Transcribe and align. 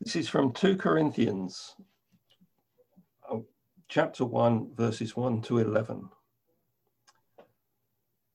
This 0.00 0.14
is 0.14 0.28
from 0.28 0.52
2 0.52 0.76
Corinthians, 0.76 1.74
uh, 3.28 3.38
chapter 3.88 4.24
1, 4.24 4.76
verses 4.76 5.16
1 5.16 5.42
to 5.42 5.58
11. 5.58 6.08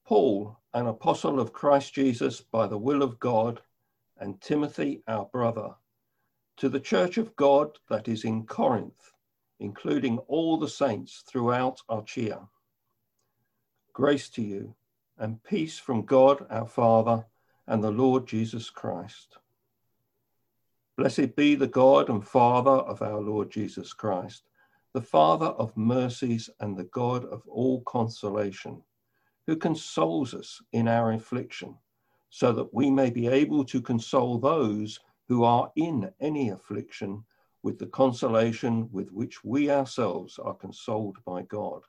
Paul, 0.04 0.60
an 0.74 0.88
apostle 0.88 1.40
of 1.40 1.54
Christ 1.54 1.94
Jesus 1.94 2.42
by 2.42 2.68
the 2.68 2.78
will 2.78 3.02
of 3.02 3.18
God, 3.18 3.62
and 4.18 4.42
Timothy, 4.42 5.04
our 5.08 5.24
brother, 5.28 5.74
to 6.58 6.68
the 6.68 6.82
church 6.82 7.18
of 7.18 7.34
God 7.38 7.80
that 7.90 8.10
is 8.10 8.26
in 8.26 8.46
Corinth, 8.46 9.14
including 9.62 10.18
all 10.28 10.58
the 10.58 10.68
saints 10.68 11.24
throughout 11.26 11.82
Achaia. 11.88 12.42
Grace 13.94 14.28
to 14.32 14.42
you 14.42 14.76
and 15.18 15.42
peace 15.44 15.80
from 15.80 16.04
God 16.04 16.46
our 16.50 16.68
Father 16.68 17.26
and 17.68 17.82
the 17.82 17.90
Lord 17.90 18.28
Jesus 18.28 18.70
Christ. 18.70 19.38
Blessed 20.96 21.36
be 21.36 21.56
the 21.56 21.68
God 21.68 22.10
and 22.10 22.24
Father 22.24 22.70
of 22.70 23.02
our 23.02 23.20
Lord 23.20 23.50
Jesus 23.50 23.94
Christ, 23.94 24.44
the 24.94 25.02
Father 25.02 25.48
of 25.48 25.76
mercies 25.76 26.52
and 26.60 26.78
the 26.78 26.84
God 26.84 27.26
of 27.26 27.42
all 27.48 27.82
consolation, 27.82 28.80
who 29.48 29.56
consoles 29.56 30.36
us 30.36 30.62
in 30.72 30.88
our 30.88 31.14
affliction, 31.14 31.76
so 32.30 32.52
that 32.54 32.72
we 32.72 32.92
may 32.92 33.10
be 33.10 33.26
able 33.26 33.66
to 33.66 33.82
console 33.82 34.38
those 34.38 35.00
who 35.28 35.44
are 35.44 35.72
in 35.76 36.12
any 36.20 36.50
affliction 36.50 37.24
with 37.64 37.80
the 37.80 37.88
consolation 37.88 38.88
with 38.92 39.12
which 39.12 39.44
we 39.44 39.72
ourselves 39.72 40.38
are 40.38 40.54
consoled 40.54 41.18
by 41.26 41.42
God. 41.42 41.82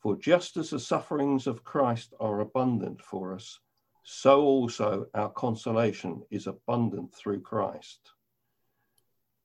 For 0.00 0.16
just 0.16 0.56
as 0.56 0.70
the 0.70 0.80
sufferings 0.80 1.46
of 1.46 1.62
Christ 1.62 2.12
are 2.18 2.40
abundant 2.40 3.00
for 3.00 3.32
us, 3.32 3.60
so 4.02 4.42
also 4.42 5.06
our 5.14 5.30
consolation 5.30 6.22
is 6.30 6.46
abundant 6.46 7.14
through 7.14 7.40
Christ. 7.40 8.12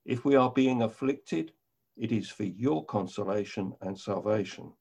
If 0.04 0.24
we 0.24 0.34
are 0.36 0.50
being 0.50 0.82
afflicted, 0.82 1.52
it 1.96 2.12
is 2.12 2.28
for 2.28 2.44
your 2.44 2.84
consolation 2.86 3.74
and 3.80 3.98
salvation. 3.98 4.72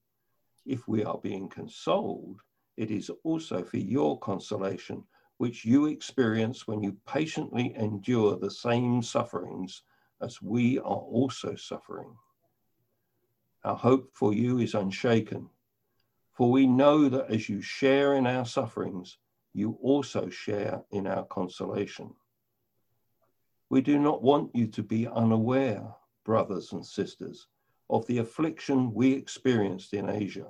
If 0.65 0.87
we 0.87 1.03
are 1.03 1.19
being 1.19 1.49
consoled, 1.49 2.41
it 2.75 2.91
is 2.91 3.11
also 3.23 3.63
for 3.63 3.77
your 3.77 4.19
consolation, 4.19 5.03
which 5.37 5.65
you 5.65 5.87
experience 5.87 6.67
when 6.67 6.81
you 6.81 6.97
patiently 7.07 7.75
endure 7.75 8.37
the 8.37 8.51
same 8.51 9.01
sufferings 9.01 9.83
as 10.21 10.41
we 10.41 10.79
are 10.79 10.83
also 10.83 11.55
suffering. 11.55 12.15
Our 13.63 13.75
hope 13.75 14.09
for 14.13 14.33
you 14.33 14.59
is 14.59 14.73
unshaken, 14.73 15.49
for 16.33 16.51
we 16.51 16.65
know 16.65 17.09
that 17.09 17.29
as 17.29 17.49
you 17.49 17.61
share 17.61 18.13
in 18.13 18.25
our 18.25 18.45
sufferings, 18.45 19.17
you 19.57 19.75
also 19.81 20.29
share 20.29 20.83
in 20.91 21.07
our 21.07 21.25
consolation. 21.25 22.13
We 23.71 23.81
do 23.81 23.97
not 23.97 24.21
want 24.21 24.55
you 24.55 24.67
to 24.67 24.83
be 24.83 25.07
unaware, 25.07 25.83
brothers 26.23 26.73
and 26.73 26.85
sisters, 26.85 27.47
of 27.89 28.05
the 28.05 28.19
affliction 28.19 28.93
we 28.93 29.13
experienced 29.13 29.95
in 29.95 30.09
Asia, 30.09 30.45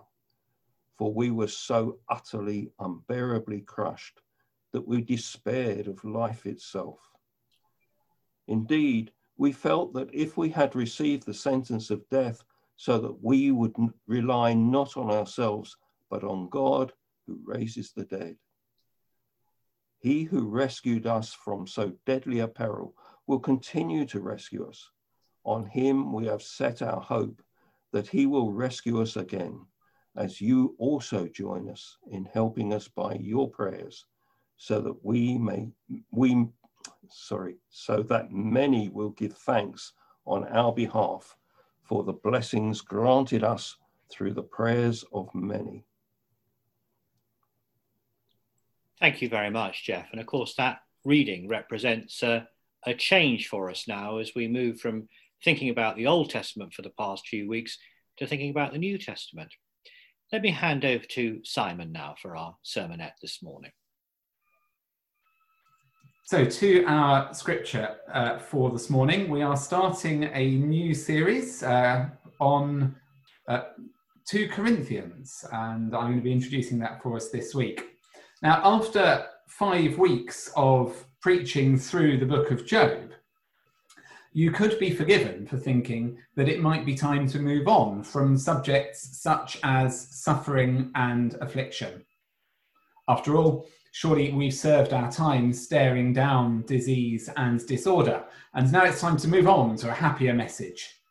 for 0.97 1.13
we 1.13 1.31
were 1.31 1.47
so 1.47 2.00
utterly, 2.09 2.69
unbearably 2.80 3.61
crushed 3.61 4.19
that 4.73 4.85
we 4.85 5.02
despaired 5.02 5.88
of 5.88 6.03
life 6.03 6.45
itself. 6.45 7.00
Indeed, 8.50 9.13
we 9.38 9.53
felt 9.53 9.94
that 9.94 10.13
if 10.13 10.35
we 10.35 10.50
had 10.50 10.75
received 10.75 11.25
the 11.25 11.33
sentence 11.33 11.91
of 11.91 12.09
death 12.09 12.44
so 12.75 12.97
that 12.97 13.23
we 13.23 13.52
would 13.52 13.73
rely 14.05 14.53
not 14.53 14.97
on 14.97 15.09
ourselves, 15.09 15.78
but 16.09 16.25
on 16.25 16.50
God 16.50 16.91
who 17.25 17.39
raises 17.45 17.94
the 17.94 18.03
dead, 18.03 18.35
he 20.00 20.23
who 20.23 20.48
rescued 20.48 21.08
us 21.08 21.34
from 21.34 21.67
so 21.67 21.92
deadly 22.06 22.40
a 22.40 22.48
peril 22.48 22.95
will 23.26 23.40
continue 23.40 24.06
to 24.06 24.22
rescue 24.22 24.67
us. 24.67 24.90
On 25.44 25.66
him 25.66 26.14
we 26.14 26.26
have 26.26 26.42
set 26.42 26.81
our 26.81 27.02
hope 27.02 27.42
that 27.92 28.08
he 28.08 28.25
will 28.25 28.52
rescue 28.52 29.02
us 29.02 29.16
again, 29.16 29.66
as 30.16 30.41
you 30.41 30.75
also 30.78 31.28
join 31.28 31.69
us 31.69 31.97
in 32.12 32.25
helping 32.25 32.74
us 32.74 32.88
by 32.88 33.16
your 33.16 33.50
prayers, 33.50 34.06
so 34.58 34.81
that 34.81 35.06
we 35.06 35.38
may 35.38 35.69
we 36.12 36.47
sorry, 37.09 37.58
so 37.69 38.03
that 38.03 38.31
many 38.31 38.90
will 38.90 39.12
give 39.12 39.34
thanks 39.38 39.94
on 40.25 40.44
our 40.46 40.74
behalf 40.74 41.38
for 41.84 42.03
the 42.03 42.14
blessings 42.14 42.81
granted 42.81 43.44
us 43.44 43.78
through 44.09 44.34
the 44.34 44.44
prayers 44.44 45.06
of 45.14 45.34
many. 45.34 45.85
Thank 49.00 49.22
you 49.22 49.30
very 49.30 49.52
much, 49.52 49.85
Jeff. 49.85 50.08
And 50.12 50.19
of 50.19 50.25
course, 50.25 50.56
that 50.56 50.80
reading 51.06 51.47
represents 51.47 52.24
a, 52.24 52.47
change 52.97 53.50
for 53.50 53.69
us 53.69 53.85
now 53.85 54.18
as 54.18 54.31
we 54.34 54.47
move 54.47 54.80
from 54.80 55.09
thinking 55.44 55.69
about 55.69 55.97
the 55.97 56.08
Old 56.08 56.30
Testament 56.30 56.74
for 56.74 56.84
the 56.84 56.94
past 56.97 57.28
few 57.28 57.50
weeks 57.50 57.78
to 58.18 58.25
thinking 58.25 58.50
about 58.50 58.72
the 58.72 58.78
New 58.78 58.97
Testament. 58.97 59.53
Let 60.31 60.41
me 60.41 60.52
hand 60.52 60.85
over 60.85 61.03
to 61.03 61.41
Simon 61.44 61.91
now 61.91 62.16
for 62.22 62.38
our 62.38 62.56
sermonette 62.63 63.19
this 63.22 63.44
morning. 63.44 63.72
So, 66.24 66.46
to 66.46 66.85
our 66.85 67.34
scripture 67.34 67.97
uh, 68.14 68.38
for 68.38 68.72
this 68.72 68.90
morning, 68.90 69.29
we 69.29 69.41
are 69.41 69.58
starting 69.58 70.24
a 70.24 70.50
new 70.52 70.94
series 70.94 71.62
uh, 71.62 72.06
on 72.40 72.96
uh, 73.50 73.64
2 74.29 74.47
Corinthians, 74.47 75.44
and 75.52 75.94
I'm 75.94 76.06
going 76.06 76.18
to 76.18 76.22
be 76.22 76.31
introducing 76.31 76.79
that 76.79 77.03
for 77.03 77.18
us 77.18 77.31
this 77.31 77.53
week. 77.53 77.97
Now, 78.44 78.62
after 78.64 79.25
five 79.48 79.98
weeks 79.98 80.52
of 80.56 81.06
preaching 81.22 81.75
through 81.75 82.20
the 82.20 82.25
book 82.25 82.52
of 82.52 82.68
Job, 82.68 83.14
you 84.31 84.52
could 84.52 84.78
be 84.78 84.92
forgiven 84.92 85.48
for 85.48 85.58
thinking 85.58 86.20
that 86.36 86.47
it 86.47 86.62
might 86.62 86.86
be 86.86 86.94
time 86.94 87.28
to 87.30 87.40
move 87.40 87.68
on 87.68 88.03
from 88.03 88.38
subjects 88.38 89.20
such 89.20 89.58
as 89.64 90.09
suffering 90.12 90.92
and 90.94 91.34
affliction. 91.42 92.06
After 93.08 93.38
all, 93.38 93.68
surely 93.92 94.31
we've 94.31 94.53
served 94.53 94.94
our 94.94 95.12
time 95.12 95.52
staring 95.52 96.14
down 96.14 96.64
disease 96.68 97.31
and 97.38 97.66
disorder, 97.66 98.24
and 98.53 98.72
now 98.72 98.84
it's 98.84 99.02
time 99.02 99.18
to 99.18 99.28
move 99.28 99.47
on 99.47 99.78
to 99.78 99.90
a 99.90 99.94
happier 99.94 100.36
message. 100.36 101.02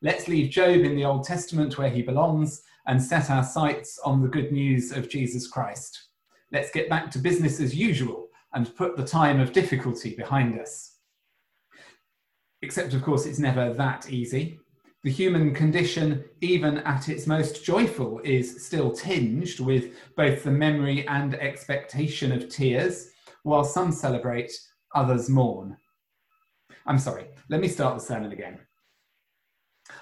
Let's 0.00 0.26
leave 0.26 0.50
Job 0.50 0.80
in 0.80 0.96
the 0.96 1.04
Old 1.04 1.22
Testament 1.22 1.78
where 1.78 1.90
he 1.90 2.02
belongs 2.02 2.62
and 2.88 3.00
set 3.00 3.30
our 3.30 3.44
sights 3.44 4.00
on 4.04 4.20
the 4.20 4.28
good 4.28 4.50
news 4.50 4.90
of 4.90 5.08
Jesus 5.08 5.46
Christ. 5.46 6.08
Let's 6.52 6.70
get 6.70 6.90
back 6.90 7.10
to 7.12 7.18
business 7.18 7.60
as 7.60 7.74
usual 7.74 8.28
and 8.52 8.76
put 8.76 8.96
the 8.96 9.06
time 9.06 9.40
of 9.40 9.52
difficulty 9.52 10.14
behind 10.14 10.60
us. 10.60 10.98
Except, 12.60 12.92
of 12.92 13.02
course, 13.02 13.24
it's 13.24 13.38
never 13.38 13.72
that 13.72 14.10
easy. 14.10 14.60
The 15.02 15.10
human 15.10 15.54
condition, 15.54 16.24
even 16.42 16.78
at 16.78 17.08
its 17.08 17.26
most 17.26 17.64
joyful, 17.64 18.20
is 18.22 18.64
still 18.64 18.92
tinged 18.92 19.58
with 19.58 19.94
both 20.14 20.44
the 20.44 20.50
memory 20.50 21.08
and 21.08 21.34
expectation 21.34 22.30
of 22.30 22.50
tears, 22.50 23.10
while 23.42 23.64
some 23.64 23.90
celebrate, 23.90 24.52
others 24.94 25.28
mourn. 25.30 25.76
I'm 26.86 26.98
sorry, 26.98 27.28
let 27.48 27.60
me 27.60 27.68
start 27.68 27.98
the 27.98 28.04
sermon 28.04 28.30
again. 28.30 28.60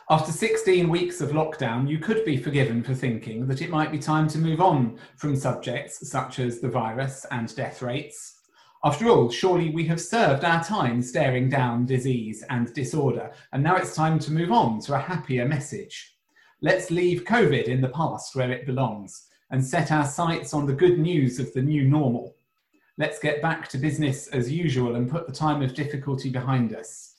After 0.09 0.33
16 0.33 0.89
weeks 0.89 1.21
of 1.21 1.31
lockdown, 1.31 1.89
you 1.89 1.99
could 1.99 2.25
be 2.25 2.37
forgiven 2.37 2.83
for 2.83 2.95
thinking 2.95 3.47
that 3.47 3.63
it 3.63 3.71
might 3.71 3.93
be 3.93 3.99
time 3.99 4.27
to 4.29 4.39
move 4.39 4.61
on 4.61 4.99
from 5.17 5.37
subjects 5.37 6.09
such 6.11 6.39
as 6.39 6.61
the 6.61 6.69
virus 6.69 7.25
and 7.31 7.55
death 7.55 7.81
rates. 7.81 8.41
After 8.83 9.09
all, 9.09 9.31
surely 9.31 9.71
we 9.71 9.85
have 9.87 10.01
served 10.01 10.43
our 10.43 10.65
time 10.65 11.03
staring 11.03 11.49
down 11.49 11.87
disease 11.87 12.43
and 12.49 12.73
disorder, 12.73 13.31
and 13.53 13.63
now 13.63 13.77
it's 13.77 13.95
time 13.95 14.19
to 14.21 14.33
move 14.33 14.51
on 14.51 14.81
to 14.81 14.95
a 14.95 14.99
happier 14.99 15.47
message. 15.47 16.17
Let's 16.63 16.91
leave 16.91 17.25
COVID 17.25 17.65
in 17.65 17.81
the 17.81 17.89
past 17.89 18.35
where 18.35 18.51
it 18.51 18.67
belongs 18.67 19.29
and 19.51 19.65
set 19.65 19.93
our 19.93 20.07
sights 20.07 20.55
on 20.55 20.67
the 20.67 20.73
good 20.73 20.99
news 20.99 21.39
of 21.39 21.53
the 21.53 21.63
new 21.63 21.85
normal. 21.85 22.37
Let's 22.99 23.19
get 23.19 23.43
back 23.43 23.69
to 23.69 23.79
business 23.79 24.29
as 24.29 24.51
usual 24.51 24.97
and 24.97 25.11
put 25.11 25.27
the 25.27 25.33
time 25.33 25.63
of 25.63 25.75
difficulty 25.75 26.31
behind 26.31 26.75
us. 26.75 27.10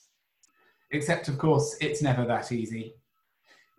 Except, 0.91 1.27
of 1.27 1.37
course, 1.37 1.77
it's 1.79 2.01
never 2.01 2.25
that 2.25 2.51
easy. 2.51 2.95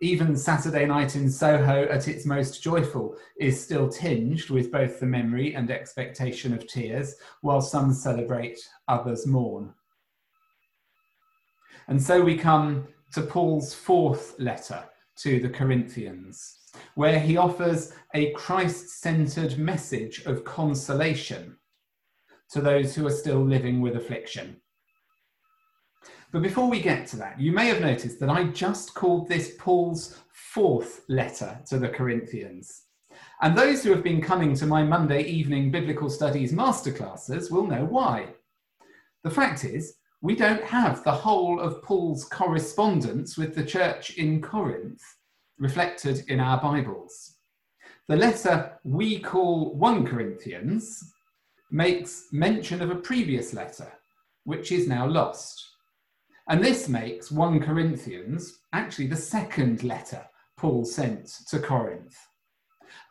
Even 0.01 0.35
Saturday 0.35 0.85
night 0.85 1.15
in 1.15 1.29
Soho 1.29 1.83
at 1.83 2.07
its 2.07 2.25
most 2.25 2.61
joyful 2.61 3.15
is 3.39 3.63
still 3.63 3.87
tinged 3.87 4.49
with 4.49 4.71
both 4.71 4.99
the 4.99 5.05
memory 5.05 5.55
and 5.55 5.71
expectation 5.71 6.53
of 6.53 6.67
tears, 6.67 7.15
while 7.41 7.61
some 7.61 7.93
celebrate, 7.93 8.59
others 8.87 9.25
mourn. 9.25 9.73
And 11.87 12.01
so 12.01 12.21
we 12.21 12.37
come 12.37 12.87
to 13.13 13.21
Paul's 13.21 13.73
fourth 13.73 14.37
letter 14.39 14.83
to 15.17 15.39
the 15.39 15.49
Corinthians, 15.49 16.57
where 16.95 17.19
he 17.19 17.37
offers 17.37 17.93
a 18.15 18.31
Christ 18.31 19.01
centered 19.01 19.57
message 19.57 20.25
of 20.25 20.43
consolation 20.43 21.57
to 22.49 22.61
those 22.61 22.95
who 22.95 23.05
are 23.05 23.11
still 23.11 23.43
living 23.43 23.79
with 23.79 23.95
affliction. 23.95 24.57
But 26.33 26.41
before 26.41 26.67
we 26.67 26.81
get 26.81 27.05
to 27.09 27.17
that, 27.17 27.39
you 27.39 27.51
may 27.51 27.67
have 27.67 27.79
noticed 27.79 28.19
that 28.19 28.29
I 28.29 28.45
just 28.45 28.95
called 28.95 29.29
this 29.29 29.53
Paul's 29.59 30.17
fourth 30.31 31.05
letter 31.07 31.59
to 31.67 31.77
the 31.77 31.89
Corinthians. 31.89 32.85
And 33.41 33.55
those 33.55 33.83
who 33.83 33.91
have 33.91 34.03
been 34.03 34.19
coming 34.19 34.55
to 34.55 34.65
my 34.65 34.81
Monday 34.81 35.21
evening 35.21 35.69
biblical 35.69 36.09
studies 36.09 36.51
masterclasses 36.51 37.51
will 37.51 37.67
know 37.67 37.85
why. 37.85 38.29
The 39.23 39.29
fact 39.29 39.63
is, 39.63 39.97
we 40.21 40.35
don't 40.35 40.63
have 40.63 41.03
the 41.03 41.11
whole 41.11 41.59
of 41.59 41.83
Paul's 41.83 42.25
correspondence 42.25 43.37
with 43.37 43.53
the 43.53 43.63
church 43.63 44.17
in 44.17 44.41
Corinth 44.41 45.03
reflected 45.59 46.23
in 46.29 46.39
our 46.39 46.59
Bibles. 46.59 47.35
The 48.07 48.15
letter 48.15 48.79
we 48.83 49.19
call 49.19 49.75
1 49.75 50.07
Corinthians 50.07 51.13
makes 51.69 52.29
mention 52.31 52.81
of 52.81 52.89
a 52.89 52.95
previous 52.95 53.53
letter, 53.53 53.91
which 54.45 54.71
is 54.71 54.87
now 54.87 55.05
lost. 55.05 55.72
And 56.49 56.63
this 56.63 56.89
makes 56.89 57.31
1 57.31 57.61
Corinthians 57.61 58.59
actually 58.73 59.07
the 59.07 59.15
second 59.15 59.83
letter 59.83 60.25
Paul 60.57 60.85
sent 60.85 61.27
to 61.47 61.59
Corinth. 61.59 62.17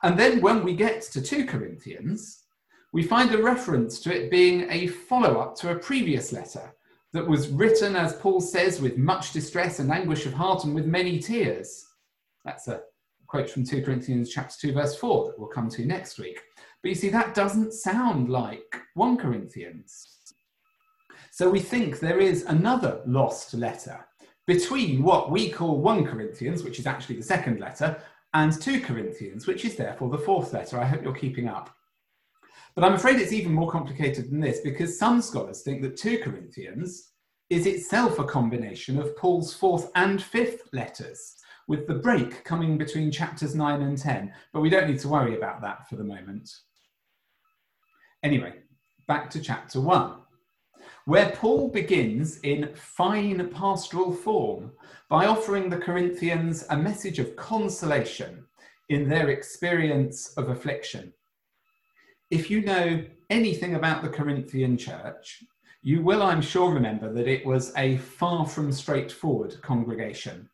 And 0.02 0.18
then 0.18 0.40
when 0.40 0.62
we 0.62 0.74
get 0.74 1.02
to 1.02 1.22
2 1.22 1.46
Corinthians, 1.46 2.44
we 2.92 3.02
find 3.02 3.34
a 3.34 3.42
reference 3.42 4.00
to 4.00 4.14
it 4.14 4.30
being 4.30 4.70
a 4.70 4.86
follow 4.86 5.40
up 5.40 5.56
to 5.56 5.70
a 5.70 5.78
previous 5.78 6.32
letter 6.32 6.74
that 7.12 7.26
was 7.26 7.48
written, 7.48 7.96
as 7.96 8.14
Paul 8.16 8.40
says, 8.40 8.80
with 8.80 8.98
much 8.98 9.32
distress 9.32 9.78
and 9.78 9.90
anguish 9.90 10.26
of 10.26 10.34
heart 10.34 10.64
and 10.64 10.74
with 10.74 10.86
many 10.86 11.18
tears. 11.18 11.86
That's 12.44 12.68
a 12.68 12.82
quote 13.26 13.48
from 13.48 13.64
2 13.64 13.82
Corinthians 13.82 14.30
chapter 14.30 14.68
2, 14.68 14.72
verse 14.74 14.96
4 14.96 15.26
that 15.26 15.38
we'll 15.38 15.48
come 15.48 15.70
to 15.70 15.86
next 15.86 16.18
week. 16.18 16.40
But 16.82 16.90
you 16.90 16.94
see, 16.94 17.08
that 17.10 17.34
doesn't 17.34 17.72
sound 17.72 18.28
like 18.28 18.76
1 18.94 19.16
Corinthians. 19.16 20.18
So 21.32 21.48
we 21.48 21.60
think 21.60 21.98
there 21.98 22.20
is 22.20 22.44
another 22.44 23.00
lost 23.06 23.54
letter 23.54 24.06
between 24.46 25.02
what 25.02 25.30
we 25.30 25.48
call 25.48 25.80
1 25.80 26.04
Corinthians, 26.04 26.62
which 26.62 26.78
is 26.78 26.86
actually 26.86 27.16
the 27.16 27.22
second 27.22 27.58
letter, 27.58 28.02
and 28.34 28.52
2 28.52 28.82
Corinthians, 28.82 29.46
which 29.46 29.64
is 29.64 29.74
therefore 29.74 30.10
the 30.10 30.18
fourth 30.18 30.52
letter. 30.52 30.78
I 30.78 30.84
hope 30.84 31.02
you're 31.02 31.14
keeping 31.14 31.48
up. 31.48 31.74
But 32.74 32.84
I'm 32.84 32.92
afraid 32.92 33.18
it's 33.18 33.32
even 33.32 33.50
more 33.50 33.70
complicated 33.70 34.30
than 34.30 34.40
this 34.40 34.60
because 34.60 34.98
some 34.98 35.22
scholars 35.22 35.62
think 35.62 35.80
that 35.80 35.96
2 35.96 36.18
Corinthians 36.18 37.12
is 37.48 37.64
itself 37.64 38.18
a 38.18 38.24
combination 38.24 38.98
of 38.98 39.16
Paul's 39.16 39.54
fourth 39.54 39.90
and 39.94 40.22
fifth 40.22 40.68
letters, 40.74 41.36
with 41.66 41.86
the 41.86 41.94
break 41.94 42.44
coming 42.44 42.76
between 42.76 43.10
chapters 43.10 43.54
9 43.54 43.80
and 43.80 43.96
10. 43.96 44.30
But 44.52 44.60
we 44.60 44.68
don't 44.68 44.86
need 44.86 45.00
to 45.00 45.08
worry 45.08 45.34
about 45.34 45.62
that 45.62 45.88
for 45.88 45.96
the 45.96 46.04
moment. 46.04 46.50
Anyway, 48.22 48.52
back 49.08 49.30
to 49.30 49.40
chapter 49.40 49.80
1, 49.80 50.21
where 51.06 51.30
Paul 51.30 51.68
begins 51.68 52.38
in 52.40 52.70
fine 52.74 53.48
pastoral 53.50 54.12
form 54.12 54.72
by 55.08 55.26
offering 55.26 55.68
the 55.68 55.78
Corinthians 55.78 56.64
a 56.70 56.76
message 56.76 57.18
of 57.18 57.36
consolation 57.36 58.44
in 58.88 59.08
their 59.08 59.30
experience 59.30 60.34
of 60.34 60.48
affliction 60.48 61.12
if 62.32 62.50
you 62.50 62.62
know 62.62 63.04
anything 63.28 63.74
about 63.74 64.02
the 64.02 64.08
Corinthian 64.08 64.78
church, 64.78 65.44
you 65.82 66.00
will, 66.00 66.22
I'm 66.22 66.40
sure, 66.40 66.72
remember 66.72 67.12
that 67.12 67.28
it 67.28 67.44
was 67.44 67.76
a 67.76 67.98
far 67.98 68.46
from 68.46 68.72
straightforward 68.72 69.60
congregation, 69.60 70.48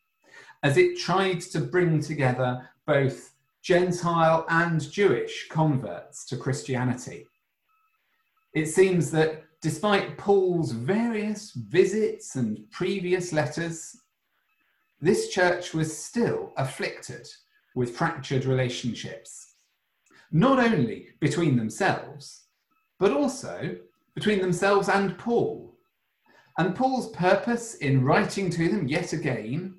as 0.65 0.77
it 0.77 0.99
tried 0.99 1.41
to 1.43 1.61
bring 1.61 2.01
together 2.01 2.69
both 2.85 3.33
Gentile 3.63 4.45
and 4.49 4.91
Jewish 4.91 5.47
converts 5.49 6.27
to 6.27 6.37
Christianity. 6.37 7.29
It 8.55 8.67
seems 8.67 9.13
that 9.13 9.45
despite 9.61 10.19
Paul's 10.19 10.73
various 10.73 11.53
visits 11.53 12.37
and 12.37 12.59
previous 12.71 13.33
letters, 13.33 13.97
this 15.01 15.29
church 15.31 15.75
was 15.75 15.97
still 15.97 16.53
afflicted 16.57 17.27
with 17.75 17.97
fractured 17.97 18.45
relationships 18.45 19.49
not 20.31 20.59
only 20.59 21.09
between 21.21 21.57
themselves, 21.57 22.45
but 22.99 23.13
also 23.13 23.77
between 24.15 24.41
themselves 24.41 24.89
and 24.89 25.17
Paul. 25.17 25.75
And 26.59 26.75
Paul's 26.75 27.11
purpose 27.13 27.75
in 27.77 28.05
writing 28.05 28.51
to 28.51 28.69
them 28.69 28.89
yet 28.89 29.13
again 29.13 29.77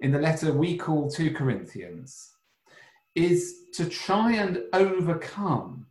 in 0.00 0.12
the 0.12 0.20
letter 0.20 0.52
we 0.52 0.76
call 0.76 1.10
2 1.10 1.34
Corinthians 1.34 2.30
is 3.14 3.64
to 3.74 3.88
try 3.88 4.32
and 4.32 4.62
overcome 4.72 5.86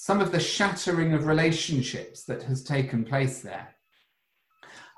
some 0.00 0.20
of 0.20 0.30
the 0.30 0.38
shattering 0.38 1.12
of 1.12 1.26
relationships 1.26 2.24
that 2.24 2.44
has 2.44 2.62
taken 2.62 3.04
place 3.04 3.40
there. 3.40 3.74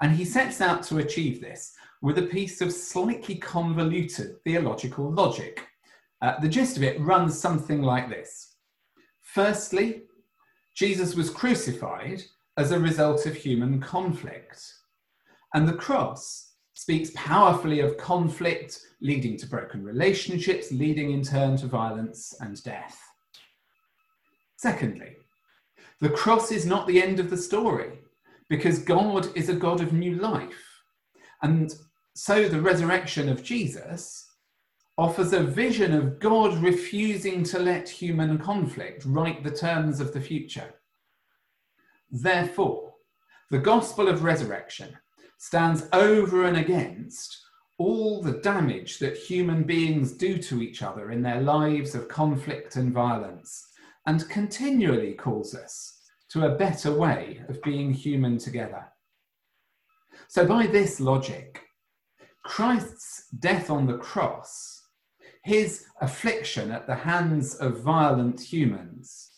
And 0.02 0.12
he 0.12 0.26
sets 0.26 0.60
out 0.60 0.82
to 0.84 0.98
achieve 0.98 1.40
this 1.40 1.72
with 2.02 2.18
a 2.18 2.22
piece 2.22 2.60
of 2.60 2.72
slightly 2.72 3.36
convoluted 3.36 4.42
theological 4.44 5.10
logic 5.10 5.66
uh, 6.22 6.38
the 6.40 6.48
gist 6.48 6.76
of 6.76 6.82
it 6.82 7.00
runs 7.00 7.38
something 7.38 7.82
like 7.82 8.10
this 8.10 8.56
Firstly, 9.22 10.02
Jesus 10.76 11.14
was 11.14 11.30
crucified 11.30 12.22
as 12.58 12.70
a 12.70 12.78
result 12.78 13.24
of 13.26 13.34
human 13.34 13.80
conflict. 13.80 14.62
And 15.54 15.66
the 15.66 15.74
cross 15.74 16.52
speaks 16.74 17.10
powerfully 17.14 17.80
of 17.80 17.96
conflict 17.96 18.80
leading 19.00 19.38
to 19.38 19.46
broken 19.46 19.82
relationships, 19.82 20.72
leading 20.72 21.12
in 21.12 21.22
turn 21.22 21.56
to 21.58 21.66
violence 21.66 22.34
and 22.40 22.62
death. 22.62 23.09
Secondly, 24.60 25.16
the 26.02 26.10
cross 26.10 26.52
is 26.52 26.66
not 26.66 26.86
the 26.86 27.02
end 27.02 27.18
of 27.18 27.30
the 27.30 27.36
story 27.38 28.00
because 28.50 28.80
God 28.80 29.34
is 29.34 29.48
a 29.48 29.54
God 29.54 29.80
of 29.80 29.94
new 29.94 30.16
life. 30.16 30.82
And 31.40 31.74
so 32.14 32.46
the 32.46 32.60
resurrection 32.60 33.30
of 33.30 33.42
Jesus 33.42 34.30
offers 34.98 35.32
a 35.32 35.42
vision 35.42 35.94
of 35.94 36.20
God 36.20 36.62
refusing 36.62 37.42
to 37.44 37.58
let 37.58 37.88
human 37.88 38.36
conflict 38.36 39.04
write 39.06 39.42
the 39.42 39.50
terms 39.50 39.98
of 39.98 40.12
the 40.12 40.20
future. 40.20 40.74
Therefore, 42.10 42.92
the 43.48 43.60
gospel 43.60 44.08
of 44.08 44.24
resurrection 44.24 44.94
stands 45.38 45.88
over 45.94 46.44
and 46.44 46.58
against 46.58 47.34
all 47.78 48.20
the 48.20 48.40
damage 48.42 48.98
that 48.98 49.16
human 49.16 49.62
beings 49.62 50.12
do 50.12 50.36
to 50.36 50.60
each 50.60 50.82
other 50.82 51.12
in 51.12 51.22
their 51.22 51.40
lives 51.40 51.94
of 51.94 52.08
conflict 52.08 52.76
and 52.76 52.92
violence, 52.92 53.69
and 54.06 54.28
continually 54.28 55.14
calls 55.14 55.54
us 55.54 56.00
to 56.30 56.46
a 56.46 56.56
better 56.56 56.92
way 56.92 57.42
of 57.48 57.62
being 57.62 57.92
human 57.92 58.38
together. 58.38 58.84
So, 60.28 60.46
by 60.46 60.66
this 60.66 61.00
logic, 61.00 61.62
Christ's 62.44 63.26
death 63.38 63.70
on 63.70 63.86
the 63.86 63.98
cross 63.98 64.80
his 65.42 65.86
affliction 66.00 66.70
at 66.70 66.86
the 66.86 66.94
hands 66.94 67.54
of 67.56 67.80
violent 67.80 68.40
humans 68.40 69.30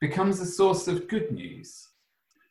becomes 0.00 0.40
a 0.40 0.46
source 0.46 0.86
of 0.86 1.08
good 1.08 1.32
news 1.32 1.88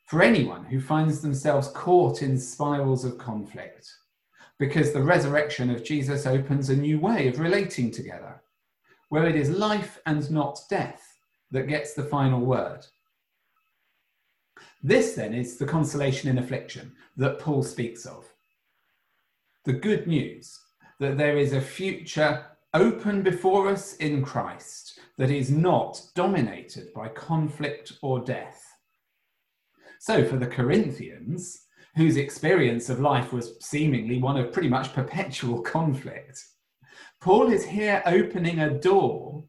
for 0.08 0.22
anyone 0.22 0.66
who 0.66 0.80
finds 0.80 1.22
themselves 1.22 1.70
caught 1.70 2.22
in 2.22 2.38
spirals 2.38 3.06
of 3.06 3.18
conflict, 3.18 3.90
because 4.60 4.94
the 4.94 5.02
resurrection 5.02 5.70
of 5.70 5.84
Jesus 5.84 6.26
opens 6.26 6.70
a 6.70 6.76
new 6.76 7.00
way 7.00 7.28
of 7.28 7.40
relating 7.40 7.90
together, 7.90 8.42
where 9.10 9.26
it 9.26 9.36
is 9.36 9.50
life 9.50 10.00
and 10.06 10.30
not 10.30 10.60
death 10.70 11.15
that 11.56 11.70
gets 11.70 11.94
the 11.94 12.04
final 12.04 12.42
word. 12.42 12.86
This 14.84 15.14
then 15.14 15.34
is 15.34 15.58
the 15.58 15.66
consolation 15.66 16.30
in 16.30 16.38
affliction 16.38 16.92
that 17.16 17.40
Paul 17.40 17.64
speaks 17.64 18.06
of. 18.06 18.26
The 19.64 19.74
good 19.74 20.06
news 20.06 20.60
that 21.00 21.18
there 21.18 21.38
is 21.38 21.54
a 21.54 21.62
future 21.62 22.46
open 22.74 23.22
before 23.22 23.70
us 23.70 23.96
in 23.96 24.22
Christ 24.22 25.00
that 25.18 25.32
is 25.32 25.50
not 25.50 26.02
dominated 26.14 26.94
by 26.94 27.08
conflict 27.08 27.94
or 28.02 28.20
death. 28.20 28.62
So, 30.02 30.26
for 30.26 30.36
the 30.36 30.48
Corinthians, 30.48 31.68
whose 31.96 32.18
experience 32.18 32.90
of 32.90 33.00
life 33.00 33.32
was 33.32 33.56
seemingly 33.62 34.20
one 34.20 34.36
of 34.36 34.52
pretty 34.52 34.68
much 34.68 34.94
perpetual 34.94 35.62
conflict, 35.76 36.38
Paul 37.22 37.50
is 37.50 37.64
here 37.66 38.04
opening 38.06 38.60
a 38.60 38.78
door 38.78 39.46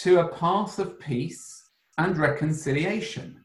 to 0.00 0.20
a 0.20 0.28
path 0.28 0.78
of 0.78 0.98
peace 0.98 1.70
and 1.98 2.18
reconciliation. 2.18 3.44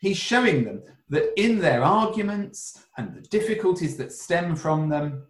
He's 0.00 0.16
showing 0.16 0.64
them 0.64 0.82
that 1.08 1.32
in 1.40 1.58
their 1.58 1.82
arguments 1.82 2.84
and 2.96 3.14
the 3.14 3.22
difficulties 3.22 3.96
that 3.96 4.12
stem 4.12 4.54
from 4.54 4.88
them, 4.88 5.24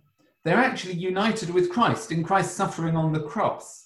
they're 0.45 0.57
actually 0.57 0.95
united 0.95 1.51
with 1.51 1.71
Christ 1.71 2.13
in 2.13 2.23
Christ's 2.23 2.57
suffering 2.57 2.97
on 2.97 3.13
the 3.13 3.23
cross. 3.23 3.85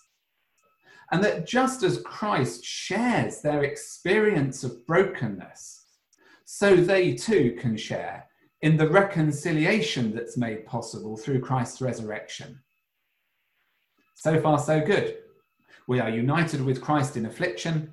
And 1.12 1.22
that 1.24 1.46
just 1.46 1.82
as 1.82 2.02
Christ 2.02 2.64
shares 2.64 3.40
their 3.40 3.64
experience 3.64 4.62
of 4.62 4.86
brokenness, 4.86 5.86
so 6.44 6.76
they 6.76 7.14
too 7.14 7.56
can 7.60 7.76
share 7.76 8.26
in 8.62 8.76
the 8.76 8.88
reconciliation 8.88 10.14
that's 10.14 10.36
made 10.36 10.66
possible 10.66 11.16
through 11.16 11.40
Christ's 11.40 11.80
resurrection. 11.80 12.60
So 14.16 14.40
far, 14.40 14.58
so 14.58 14.80
good. 14.80 15.16
We 15.90 15.98
are 15.98 16.08
united 16.08 16.64
with 16.64 16.80
Christ 16.80 17.16
in 17.16 17.26
affliction, 17.26 17.90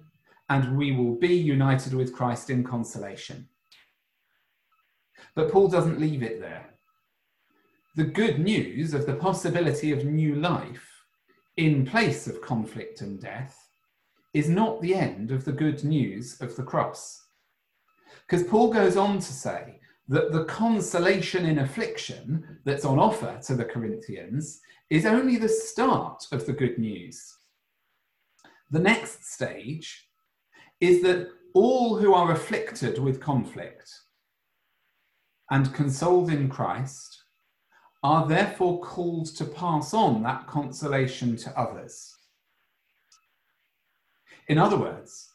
and 0.49 0.77
we 0.77 0.91
will 0.91 1.15
be 1.15 1.33
united 1.33 1.95
with 1.95 2.13
Christ 2.13 2.51
in 2.51 2.63
consolation. 2.63 3.49
But 5.33 5.51
Paul 5.51 5.67
doesn't 5.67 5.99
leave 5.99 6.21
it 6.21 6.39
there 6.39 6.75
the 7.95 8.03
good 8.03 8.39
news 8.39 8.93
of 8.93 9.07
the 9.07 9.15
possibility 9.15 9.91
of 9.91 10.05
new 10.05 10.35
life 10.35 10.87
in 11.55 11.87
place 11.87 12.27
of 12.27 12.39
conflict 12.39 13.01
and 13.01 13.19
death 13.19 13.67
is 14.35 14.47
not 14.47 14.79
the 14.79 14.93
end 14.93 15.31
of 15.31 15.43
the 15.43 15.51
good 15.51 15.83
news 15.83 16.39
of 16.39 16.55
the 16.55 16.61
cross. 16.61 17.25
Because 18.27 18.47
Paul 18.47 18.71
goes 18.71 18.95
on 18.95 19.17
to 19.17 19.33
say 19.33 19.79
that 20.07 20.31
the 20.31 20.45
consolation 20.45 21.47
in 21.47 21.57
affliction 21.57 22.59
that's 22.63 22.85
on 22.85 22.99
offer 22.99 23.39
to 23.47 23.55
the 23.55 23.65
Corinthians 23.65 24.61
is 24.91 25.07
only 25.07 25.37
the 25.37 25.49
start 25.49 26.27
of 26.31 26.45
the 26.45 26.53
good 26.53 26.77
news. 26.77 27.33
The 28.69 28.79
next 28.79 29.25
stage 29.25 30.09
is 30.79 31.01
that 31.03 31.29
all 31.53 31.97
who 31.97 32.13
are 32.13 32.31
afflicted 32.31 32.99
with 32.99 33.21
conflict 33.21 33.89
and 35.49 35.73
consoled 35.73 36.29
in 36.29 36.49
Christ 36.49 37.23
are 38.03 38.27
therefore 38.27 38.81
called 38.81 39.27
to 39.37 39.45
pass 39.45 39.93
on 39.93 40.21
that 40.23 40.47
consolation 40.47 41.35
to 41.37 41.59
others. 41.59 42.13
In 44.49 44.57
other 44.57 44.77
words, 44.77 45.29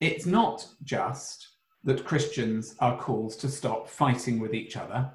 it's 0.00 0.26
not 0.26 0.66
just 0.82 1.48
that 1.84 2.04
Christians 2.04 2.74
are 2.80 2.98
called 2.98 3.32
to 3.38 3.48
stop 3.48 3.88
fighting 3.88 4.38
with 4.40 4.54
each 4.54 4.76
other, 4.76 5.10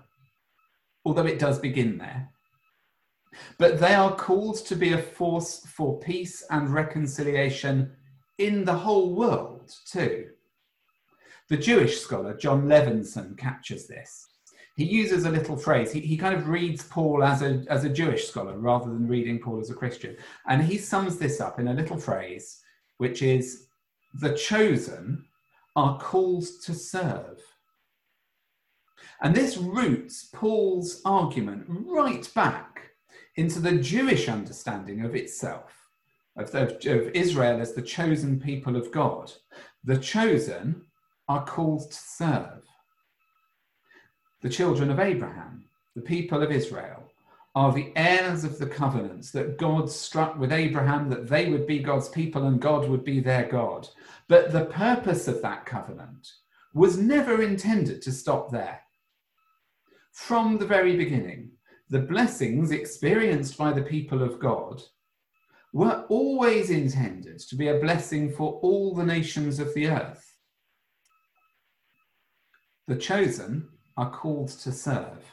although 1.06 1.26
it 1.26 1.40
does 1.40 1.60
begin 1.60 1.98
there. 1.98 2.30
But 3.58 3.80
they 3.80 3.94
are 3.94 4.16
called 4.16 4.66
to 4.66 4.76
be 4.76 4.94
a 4.94 5.02
force 5.02 5.66
for 5.66 6.00
peace 6.00 6.44
and 6.50 6.70
reconciliation 6.70 7.92
in 8.38 8.66
the 8.66 8.74
whole 8.74 9.14
world, 9.14 9.74
too. 9.86 10.30
The 11.50 11.58
Jewish 11.58 12.00
scholar 12.00 12.36
John 12.36 12.66
Levenson 12.66 13.38
captures 13.38 13.88
this. 13.88 14.28
He 14.76 14.84
uses 14.84 15.26
a 15.26 15.32
little 15.32 15.58
phrase. 15.58 15.92
He, 15.92 16.02
he 16.02 16.18
kind 16.18 16.36
of 16.36 16.48
reads 16.48 16.84
Paul 16.84 17.24
as 17.24 17.42
a, 17.42 17.64
as 17.68 17.84
a 17.84 17.90
Jewish 17.90 18.28
scholar 18.28 18.58
rather 18.60 18.86
than 18.86 19.08
reading 19.08 19.40
Paul 19.40 19.60
as 19.60 19.72
a 19.72 19.74
Christian. 19.74 20.16
And 20.48 20.62
he 20.62 20.78
sums 20.78 21.18
this 21.18 21.42
up 21.42 21.60
in 21.60 21.70
a 21.70 21.74
little 21.74 21.98
phrase, 21.98 22.62
which 22.98 23.24
is 23.24 23.68
the 24.14 24.36
chosen 24.36 25.26
are 25.76 25.98
called 26.00 26.46
to 26.64 26.74
serve. 26.74 27.40
And 29.22 29.34
this 29.34 29.58
roots 29.58 30.30
Paul's 30.32 31.02
argument 31.06 31.66
right 31.68 32.30
back 32.36 32.67
into 33.38 33.60
the 33.60 33.77
Jewish 33.77 34.27
understanding 34.27 35.06
of 35.06 35.15
itself, 35.15 35.89
of, 36.36 36.53
of, 36.56 36.72
of, 36.86 37.08
Israel 37.13 37.62
as 37.62 37.74
the 37.74 37.82
chosen 37.82 38.39
people 38.39 38.75
of 38.75 38.91
God. 38.91 39.32
The 39.84 39.98
chosen 39.98 40.84
are 41.29 41.46
called 41.46 41.91
to 41.91 41.98
serve. 41.98 42.63
The 44.41 44.50
children 44.50 44.89
of 44.89 45.00
Abraham, 45.00 45.65
the 45.96 46.01
people 46.01 46.41
of 46.41 46.51
Israel, 46.51 47.03
are 47.56 47.74
the 47.74 47.91
heirs 47.96 48.44
of 48.44 48.60
the 48.60 48.67
covenants 48.67 49.32
that 49.32 49.58
God 49.58 49.89
struck 49.89 50.38
with 50.38 50.51
Abraham, 50.51 51.10
that 51.10 51.27
they 51.27 51.50
would 51.50 51.65
be 51.65 51.79
God's 51.79 52.10
people 52.10 52.46
and 52.46 52.62
God 52.62 52.88
would 52.88 53.03
be 53.03 53.20
their 53.20 53.48
God. 53.48 53.88
But 54.27 54.51
the 54.51 54.65
purpose 54.65 55.27
of 55.27 55.41
that 55.41 55.65
covenant 55.65 56.34
was 56.74 56.98
never 56.98 57.41
intended 57.41 58.01
to 58.03 58.12
stop 58.12 58.51
there. 58.51 58.82
From 60.12 60.58
the 60.58 60.67
very 60.67 60.96
beginning, 60.96 61.51
the 61.89 62.00
blessings 62.00 62.72
experienced 62.72 63.58
by 63.58 63.72
the 63.72 63.82
people 63.82 64.22
of 64.22 64.39
God 64.39 64.82
were 65.74 66.06
always 66.10 66.70
intended 66.70 67.39
to 67.39 67.56
be 67.56 67.67
a 67.67 67.79
blessing 67.79 68.32
for 68.32 68.60
all 68.62 68.94
the 68.94 69.06
nations 69.06 69.60
of 69.60 69.74
the 69.74 69.88
earth. 69.88 70.38
The 72.88 72.96
chosen 72.96 73.70
are 73.96 74.12
called 74.12 74.50
to 74.50 74.72
serve. 74.72 75.24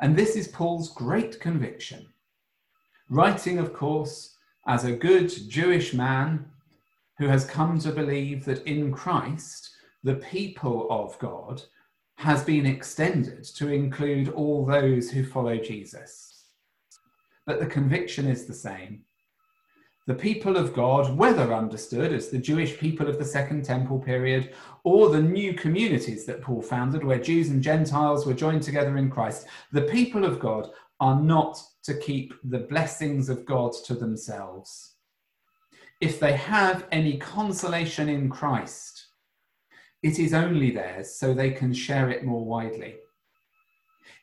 And 0.00 0.16
this 0.16 0.36
is 0.36 0.48
Paul's 0.48 0.92
great 0.92 1.40
conviction. 1.40 2.06
Writing, 3.10 3.58
of 3.58 3.72
course, 3.72 4.36
as 4.66 4.84
a 4.84 4.92
good 4.92 5.32
Jewish 5.48 5.94
man 5.94 6.46
who 7.18 7.26
has 7.26 7.44
come 7.44 7.78
to 7.80 7.90
believe 7.90 8.44
that 8.44 8.64
in 8.64 8.92
Christ, 8.92 9.70
the 10.04 10.16
people 10.16 10.86
of 10.90 11.18
God 11.18 11.62
has 12.18 12.42
been 12.44 12.66
extended 12.66 13.44
to 13.44 13.72
include 13.72 14.28
all 14.30 14.66
those 14.66 15.10
who 15.10 15.24
follow 15.24 15.56
Jesus. 15.56 16.46
But 17.46 17.60
the 17.60 17.66
conviction 17.66 18.26
is 18.26 18.44
the 18.44 18.54
same. 18.54 19.02
The 20.06 20.14
people 20.14 20.56
of 20.56 20.74
God, 20.74 21.16
whether 21.16 21.54
understood 21.54 22.12
as 22.12 22.28
the 22.28 22.38
Jewish 22.38 22.78
people 22.78 23.08
of 23.08 23.18
the 23.18 23.24
Second 23.24 23.64
Temple 23.64 24.00
period 24.00 24.54
or 24.84 25.10
the 25.10 25.22
new 25.22 25.54
communities 25.54 26.24
that 26.26 26.42
Paul 26.42 26.62
founded, 26.62 27.04
where 27.04 27.20
Jews 27.20 27.50
and 27.50 27.62
Gentiles 27.62 28.26
were 28.26 28.34
joined 28.34 28.62
together 28.62 28.96
in 28.96 29.10
Christ, 29.10 29.46
the 29.72 29.82
people 29.82 30.24
of 30.24 30.40
God 30.40 30.70
are 30.98 31.20
not 31.20 31.62
to 31.84 31.94
keep 31.94 32.34
the 32.44 32.58
blessings 32.58 33.28
of 33.28 33.46
God 33.46 33.72
to 33.84 33.94
themselves 33.94 34.96
if 36.00 36.20
they 36.20 36.34
have 36.34 36.86
any 36.92 37.16
consolation 37.16 38.08
in 38.08 38.28
Christ, 38.28 38.97
it 40.02 40.18
is 40.18 40.32
only 40.32 40.70
theirs 40.70 41.16
so 41.16 41.34
they 41.34 41.50
can 41.50 41.72
share 41.72 42.10
it 42.10 42.24
more 42.24 42.44
widely. 42.44 42.96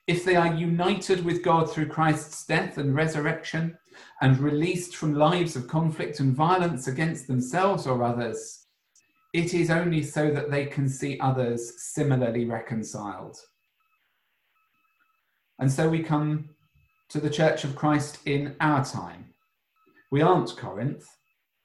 If 0.07 0.23
they 0.23 0.35
are 0.35 0.53
united 0.53 1.25
with 1.25 1.43
God 1.43 1.69
through 1.69 1.87
Christ's 1.87 2.45
death 2.45 2.77
and 2.77 2.95
resurrection 2.95 3.77
and 4.21 4.37
released 4.37 4.95
from 4.95 5.15
lives 5.15 5.55
of 5.55 5.67
conflict 5.67 6.19
and 6.19 6.35
violence 6.35 6.87
against 6.87 7.27
themselves 7.27 7.87
or 7.87 8.03
others, 8.03 8.67
it 9.33 9.53
is 9.53 9.69
only 9.69 10.03
so 10.03 10.31
that 10.31 10.51
they 10.51 10.65
can 10.67 10.87
see 10.87 11.19
others 11.19 11.73
similarly 11.93 12.45
reconciled. 12.45 13.37
And 15.59 15.71
so 15.71 15.89
we 15.89 16.03
come 16.03 16.49
to 17.09 17.19
the 17.19 17.29
Church 17.29 17.63
of 17.63 17.75
Christ 17.75 18.19
in 18.25 18.55
our 18.61 18.85
time. 18.85 19.25
We 20.11 20.21
aren't 20.21 20.55
Corinth, 20.55 21.05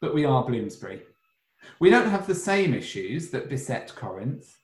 but 0.00 0.14
we 0.14 0.24
are 0.24 0.44
Bloomsbury. 0.44 1.02
We 1.78 1.90
don't 1.90 2.10
have 2.10 2.26
the 2.26 2.34
same 2.34 2.74
issues 2.74 3.30
that 3.30 3.48
beset 3.48 3.94
Corinth, 3.94 4.56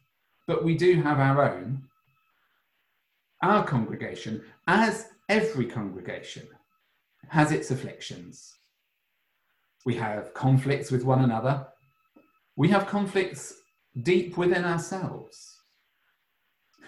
but 0.47 0.65
we 0.65 0.77
do 0.77 1.03
have 1.03 1.19
our 1.19 1.43
own. 1.43 1.83
Our 3.43 3.65
congregation, 3.65 4.43
as 4.67 5.09
every 5.29 5.67
congregation, 5.67 6.47
has 7.29 7.53
its 7.53 7.71
afflictions. 7.71 8.55
We 9.85 9.95
have 9.97 10.35
conflicts 10.35 10.91
with 10.91 11.05
one 11.05 11.23
another. 11.23 11.67
We 12.57 12.69
have 12.69 12.87
conflicts 12.87 13.55
deep 14.03 14.37
within 14.37 14.65
ourselves. 14.65 15.57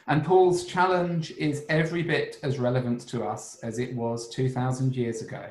And 0.07 0.25
Paul's 0.25 0.65
challenge 0.65 1.33
is 1.33 1.67
every 1.69 2.03
bit 2.03 2.39
as 2.43 2.59
relevant 2.59 3.03
to 3.09 3.25
us 3.25 3.59
as 3.63 3.79
it 3.79 3.95
was 3.95 4.29
2,000 4.31 4.97
years 4.97 5.21
ago. 5.21 5.45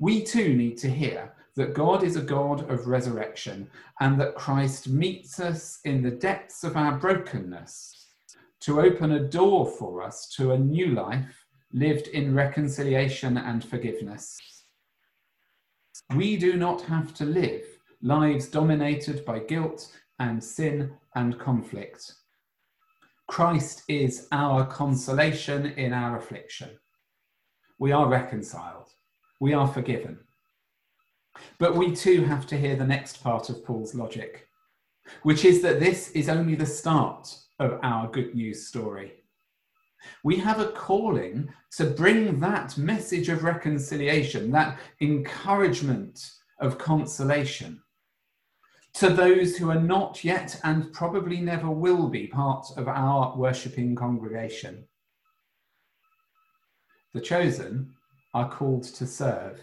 We 0.00 0.24
too 0.24 0.54
need 0.54 0.78
to 0.78 0.90
hear 0.90 1.32
that 1.56 1.74
God 1.74 2.02
is 2.02 2.16
a 2.16 2.22
God 2.22 2.70
of 2.70 2.86
resurrection 2.86 3.68
and 4.00 4.20
that 4.20 4.34
Christ 4.34 4.88
meets 4.88 5.38
us 5.38 5.80
in 5.84 6.02
the 6.02 6.10
depths 6.10 6.64
of 6.64 6.76
our 6.76 6.96
brokenness 6.96 8.06
to 8.60 8.80
open 8.80 9.12
a 9.12 9.28
door 9.28 9.66
for 9.66 10.02
us 10.02 10.28
to 10.36 10.52
a 10.52 10.58
new 10.58 10.88
life 10.88 11.44
lived 11.72 12.08
in 12.08 12.34
reconciliation 12.34 13.36
and 13.36 13.64
forgiveness. 13.64 14.38
We 16.14 16.36
do 16.36 16.54
not 16.54 16.82
have 16.82 17.14
to 17.14 17.24
live 17.24 17.64
lives 18.02 18.48
dominated 18.48 19.24
by 19.24 19.38
guilt 19.40 19.92
and 20.18 20.42
sin 20.42 20.92
and 21.14 21.38
conflict. 21.38 22.14
Christ 23.28 23.84
is 23.88 24.28
our 24.32 24.66
consolation 24.66 25.66
in 25.66 25.92
our 25.92 26.18
affliction. 26.18 26.70
We 27.78 27.92
are 27.92 28.08
reconciled. 28.08 28.90
We 29.40 29.54
are 29.54 29.66
forgiven. 29.66 30.18
But 31.58 31.76
we 31.76 31.94
too 31.94 32.24
have 32.24 32.46
to 32.48 32.56
hear 32.56 32.76
the 32.76 32.86
next 32.86 33.22
part 33.22 33.48
of 33.48 33.64
Paul's 33.64 33.94
logic, 33.94 34.48
which 35.22 35.44
is 35.44 35.62
that 35.62 35.80
this 35.80 36.10
is 36.10 36.28
only 36.28 36.54
the 36.54 36.66
start 36.66 37.34
of 37.58 37.78
our 37.82 38.08
good 38.08 38.34
news 38.34 38.66
story. 38.66 39.14
We 40.24 40.36
have 40.38 40.60
a 40.60 40.72
calling 40.72 41.52
to 41.76 41.84
bring 41.84 42.40
that 42.40 42.76
message 42.76 43.28
of 43.28 43.44
reconciliation, 43.44 44.50
that 44.50 44.78
encouragement 45.00 46.32
of 46.58 46.78
consolation, 46.78 47.82
to 48.94 49.08
those 49.08 49.56
who 49.56 49.70
are 49.70 49.80
not 49.80 50.22
yet 50.22 50.60
and 50.64 50.92
probably 50.92 51.40
never 51.40 51.70
will 51.70 52.08
be 52.08 52.26
part 52.26 52.66
of 52.76 52.88
our 52.88 53.36
worshipping 53.36 53.94
congregation. 53.94 54.84
The 57.14 57.20
chosen 57.20 57.94
are 58.34 58.50
called 58.50 58.84
to 58.84 59.06
serve. 59.06 59.60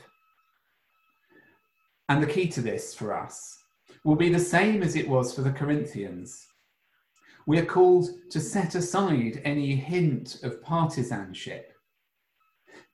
And 2.09 2.23
the 2.23 2.27
key 2.27 2.47
to 2.49 2.61
this 2.61 2.95
for 2.95 3.15
us 3.15 3.59
will 4.03 4.15
be 4.15 4.33
the 4.33 4.39
same 4.39 4.81
as 4.81 4.95
it 4.95 5.07
was 5.07 5.33
for 5.33 5.41
the 5.41 5.51
Corinthians. 5.51 6.47
We 7.45 7.59
are 7.59 7.65
called 7.65 8.09
to 8.31 8.39
set 8.39 8.73
aside 8.73 9.41
any 9.45 9.75
hint 9.75 10.43
of 10.43 10.61
partisanship, 10.63 11.71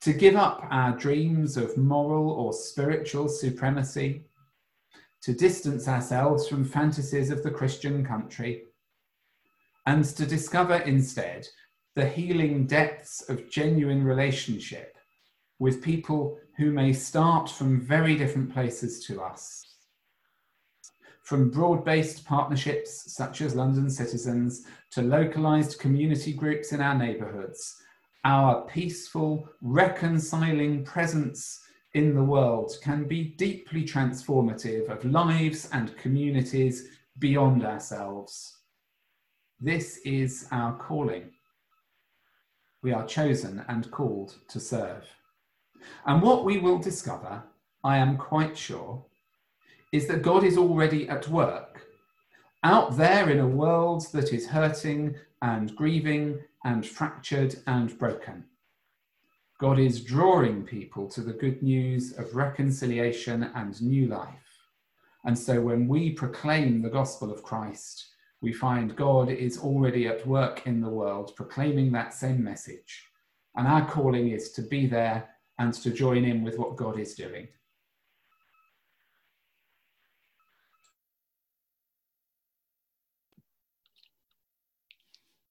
to 0.02 0.12
give 0.12 0.36
up 0.36 0.66
our 0.70 0.92
dreams 0.96 1.56
of 1.56 1.78
moral 1.78 2.30
or 2.30 2.52
spiritual 2.52 3.28
supremacy, 3.28 4.26
to 5.22 5.32
distance 5.32 5.88
ourselves 5.88 6.46
from 6.46 6.64
fantasies 6.64 7.30
of 7.30 7.42
the 7.42 7.50
Christian 7.50 8.04
country, 8.04 8.64
and 9.86 10.04
to 10.04 10.26
discover 10.26 10.76
instead 10.76 11.48
the 11.94 12.06
healing 12.06 12.66
depths 12.66 13.22
of 13.30 13.48
genuine 13.50 14.04
relationship 14.04 14.95
with 15.58 15.82
people 15.82 16.38
who 16.56 16.70
may 16.70 16.92
start 16.92 17.50
from 17.50 17.80
very 17.80 18.16
different 18.16 18.52
places 18.52 19.04
to 19.06 19.22
us. 19.22 19.62
from 21.26 21.50
broad 21.50 21.84
based 21.84 22.24
partnerships 22.24 23.12
such 23.12 23.40
as 23.40 23.56
London 23.56 23.90
Citizens 23.90 24.62
to 24.92 25.02
localised 25.02 25.80
community 25.80 26.32
groups 26.32 26.70
in 26.70 26.80
our 26.80 26.94
neighbourhoods, 26.96 27.82
our 28.24 28.62
peaceful, 28.66 29.48
reconciling 29.60 30.84
presence 30.84 31.64
in 31.94 32.14
the 32.14 32.22
world 32.22 32.74
can 32.80 33.08
be 33.08 33.24
deeply 33.24 33.82
transformative 33.82 34.88
of 34.88 35.04
lives 35.04 35.68
and 35.72 35.96
communities 35.96 36.90
beyond 37.18 37.64
ourselves. 37.64 38.58
This 39.58 39.96
is 40.04 40.46
our 40.52 40.76
calling. 40.76 41.32
We 42.82 42.92
are 42.92 43.04
chosen 43.04 43.64
and 43.66 43.90
called 43.90 44.36
to 44.48 44.60
serve. 44.60 45.04
And 46.06 46.22
what 46.22 46.44
we 46.44 46.58
will 46.58 46.78
discover, 46.78 47.42
I 47.84 47.98
am 47.98 48.16
quite 48.16 48.56
sure, 48.56 49.04
is 49.92 50.06
that 50.08 50.22
God 50.22 50.44
is 50.44 50.58
already 50.58 51.08
at 51.08 51.28
work 51.28 51.86
out 52.64 52.96
there 52.96 53.30
in 53.30 53.38
a 53.38 53.46
world 53.46 54.06
that 54.12 54.32
is 54.32 54.48
hurting 54.48 55.14
and 55.42 55.74
grieving 55.76 56.40
and 56.64 56.86
fractured 56.86 57.54
and 57.66 57.96
broken. 57.98 58.44
God 59.58 59.78
is 59.78 60.02
drawing 60.02 60.64
people 60.64 61.08
to 61.10 61.20
the 61.20 61.32
good 61.32 61.62
news 61.62 62.12
of 62.18 62.34
reconciliation 62.34 63.44
and 63.54 63.80
new 63.80 64.06
life. 64.08 64.60
And 65.24 65.38
so 65.38 65.60
when 65.60 65.88
we 65.88 66.10
proclaim 66.10 66.82
the 66.82 66.90
gospel 66.90 67.32
of 67.32 67.42
Christ, 67.42 68.08
we 68.42 68.52
find 68.52 68.96
God 68.96 69.30
is 69.30 69.58
already 69.58 70.06
at 70.08 70.26
work 70.26 70.66
in 70.66 70.80
the 70.80 70.90
world, 70.90 71.34
proclaiming 71.36 71.90
that 71.92 72.12
same 72.12 72.44
message. 72.44 73.04
And 73.54 73.66
our 73.66 73.88
calling 73.88 74.28
is 74.28 74.52
to 74.52 74.62
be 74.62 74.86
there 74.86 75.28
and 75.58 75.72
to 75.74 75.90
join 75.90 76.24
in 76.24 76.42
with 76.42 76.58
what 76.58 76.76
God 76.76 76.98
is 76.98 77.14
doing. 77.14 77.48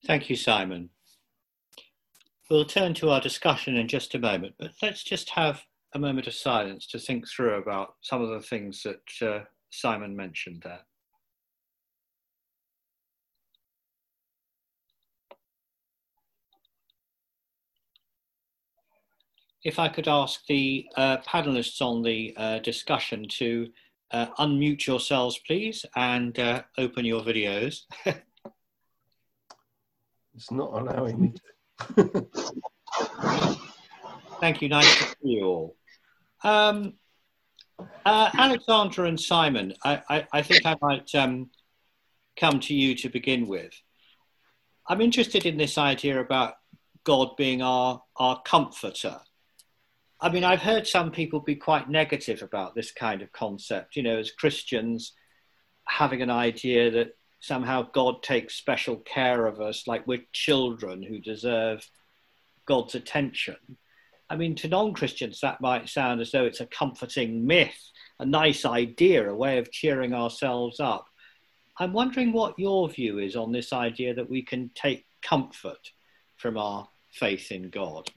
Thank 0.06 0.30
you, 0.30 0.36
Simon. 0.36 0.90
We'll 2.50 2.66
turn 2.66 2.94
to 2.96 3.10
our 3.10 3.20
discussion 3.20 3.76
in 3.76 3.88
just 3.88 4.14
a 4.14 4.20
moment, 4.20 4.54
but 4.60 4.72
let's 4.84 5.04
just 5.04 5.32
have 5.32 5.64
a 5.96 6.00
moment 6.00 6.28
of 6.28 6.36
silence 6.36 6.86
to 6.88 7.00
think 7.00 7.28
through 7.28 7.56
about 7.56 7.96
some 8.02 8.22
of 8.22 8.30
the 8.30 8.42
things 8.42 8.84
that 8.84 9.28
uh, 9.28 9.46
Simon 9.72 10.16
mentioned 10.16 10.62
there. 10.64 10.82
If 19.66 19.80
I 19.80 19.90
could 19.90 20.08
ask 20.08 20.46
the 20.46 20.86
uh, 20.96 21.18
panelists 21.28 21.82
on 21.82 22.04
the 22.04 22.36
uh, 22.38 22.60
discussion 22.60 23.28
to 23.40 23.68
uh, 24.12 24.28
unmute 24.38 24.86
yourselves, 24.86 25.40
please, 25.40 25.84
and 25.96 26.38
uh, 26.38 26.62
open 26.78 27.04
your 27.04 27.22
videos. 27.22 27.82
it's 30.36 30.52
not 30.52 30.72
allowing 30.72 31.20
me 31.20 31.34
to. 31.34 31.42
Thank 34.40 34.62
you. 34.62 34.70
Nice 34.70 35.00
to 35.00 35.04
see 35.04 35.16
you 35.24 35.46
all. 35.46 35.76
Um, 36.44 36.94
uh, 38.06 38.30
Alexandra 38.38 39.08
and 39.08 39.20
Simon, 39.20 39.74
I, 39.84 40.00
I, 40.08 40.28
I 40.32 40.42
think 40.44 40.64
I 40.68 40.76
might 40.80 41.16
um, 41.16 41.50
come 42.40 42.60
to 42.60 42.76
you 42.76 42.94
to 42.98 43.10
begin 43.10 43.48
with. 43.48 43.74
I'm 44.88 45.02
interested 45.02 45.48
in 45.48 45.58
this 45.58 45.80
idea 45.80 46.20
about 46.20 46.54
God 47.04 47.36
being 47.36 47.64
our, 47.64 48.04
our 48.18 48.40
comforter. 48.44 49.22
I 50.26 50.30
mean, 50.32 50.44
I've 50.44 50.62
heard 50.62 50.88
some 50.88 51.12
people 51.12 51.40
be 51.40 51.54
quite 51.54 51.88
negative 51.88 52.42
about 52.42 52.74
this 52.74 52.92
kind 52.92 53.22
of 53.22 53.32
concept, 53.32 53.96
you 53.96 54.02
know, 54.02 54.18
as 54.18 54.32
Christians 54.32 55.14
having 55.88 56.24
an 56.24 56.32
idea 56.32 56.90
that 56.90 57.16
somehow 57.40 57.84
God 57.94 58.24
takes 58.24 58.56
special 58.56 58.96
care 58.96 59.46
of 59.46 59.62
us, 59.62 59.86
like 59.86 60.08
we're 60.08 60.26
children 60.34 61.04
who 61.04 61.20
deserve 61.20 61.88
God's 62.66 62.96
attention. 62.96 63.58
I 64.28 64.36
mean, 64.36 64.56
to 64.56 64.68
non 64.68 64.94
Christians, 64.94 65.42
that 65.42 65.62
might 65.62 65.90
sound 65.90 66.22
as 66.22 66.32
though 66.32 66.46
it's 66.46 66.60
a 66.60 66.66
comforting 66.66 67.46
myth, 67.46 67.92
a 68.20 68.26
nice 68.26 68.66
idea, 68.66 69.30
a 69.30 69.36
way 69.36 69.60
of 69.60 69.72
cheering 69.72 70.16
ourselves 70.16 70.80
up. 70.80 71.06
I'm 71.78 71.94
wondering 71.94 72.34
what 72.34 72.58
your 72.58 72.90
view 72.90 73.20
is 73.20 73.36
on 73.36 73.52
this 73.52 73.72
idea 73.72 74.16
that 74.16 74.32
we 74.32 74.42
can 74.42 74.72
take 74.74 75.06
comfort 75.22 75.92
from 76.36 76.58
our 76.58 76.88
faith 77.12 77.52
in 77.52 77.70
God. 77.70 78.10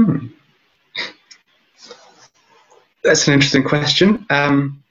Hmm. 0.00 0.28
That's 3.04 3.28
an 3.28 3.34
interesting 3.34 3.64
question. 3.64 4.24
Um, 4.30 4.82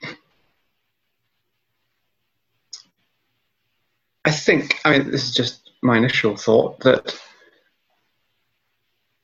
I 4.24 4.30
think, 4.30 4.80
I 4.86 4.92
mean, 4.92 5.10
this 5.10 5.24
is 5.24 5.34
just 5.34 5.72
my 5.82 5.98
initial 5.98 6.36
thought 6.36 6.80
that 6.82 7.20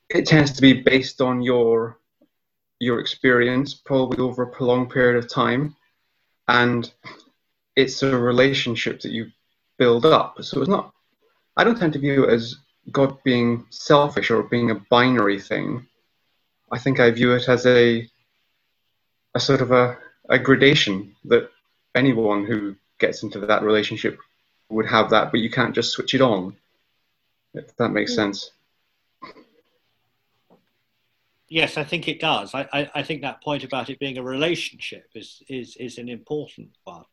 it 0.08 0.26
tends 0.26 0.50
to 0.52 0.60
be 0.62 0.82
based 0.82 1.20
on 1.20 1.40
your 1.40 2.00
your 2.80 2.98
experience, 2.98 3.72
probably 3.74 4.18
over 4.18 4.42
a 4.42 4.50
prolonged 4.50 4.90
period 4.90 5.16
of 5.16 5.32
time, 5.32 5.76
and 6.48 6.92
it's 7.76 8.02
a 8.02 8.18
relationship 8.18 9.00
that 9.02 9.12
you 9.12 9.26
build 9.78 10.04
up. 10.04 10.42
So 10.42 10.60
it's 10.60 10.68
not. 10.68 10.92
I 11.56 11.62
don't 11.62 11.78
tend 11.78 11.92
to 11.92 12.00
view 12.00 12.24
it 12.24 12.30
as 12.30 12.56
God 12.90 13.22
being 13.24 13.66
selfish 13.70 14.30
or 14.30 14.42
being 14.42 14.70
a 14.70 14.80
binary 14.90 15.40
thing. 15.40 15.86
I 16.70 16.78
think 16.78 17.00
I 17.00 17.10
view 17.10 17.32
it 17.34 17.48
as 17.48 17.66
a 17.66 18.08
a 19.34 19.40
sort 19.40 19.60
of 19.60 19.70
a, 19.70 19.98
a 20.30 20.38
gradation 20.38 21.14
that 21.26 21.50
anyone 21.94 22.46
who 22.46 22.74
gets 22.98 23.22
into 23.22 23.38
that 23.40 23.62
relationship 23.62 24.18
would 24.70 24.86
have 24.86 25.10
that, 25.10 25.30
but 25.30 25.40
you 25.40 25.50
can't 25.50 25.74
just 25.74 25.90
switch 25.90 26.14
it 26.14 26.22
on. 26.22 26.56
If 27.52 27.76
that 27.76 27.90
makes 27.90 28.12
mm. 28.12 28.16
sense. 28.16 28.50
Yes, 31.48 31.76
I 31.76 31.84
think 31.84 32.08
it 32.08 32.18
does. 32.18 32.54
I, 32.54 32.68
I, 32.72 32.90
I, 32.96 33.02
think 33.02 33.22
that 33.22 33.42
point 33.42 33.62
about 33.62 33.88
it 33.88 34.00
being 34.00 34.18
a 34.18 34.22
relationship 34.22 35.08
is 35.14 35.42
is, 35.48 35.76
is 35.76 35.98
an 35.98 36.08
important 36.08 36.70
one. 36.82 37.04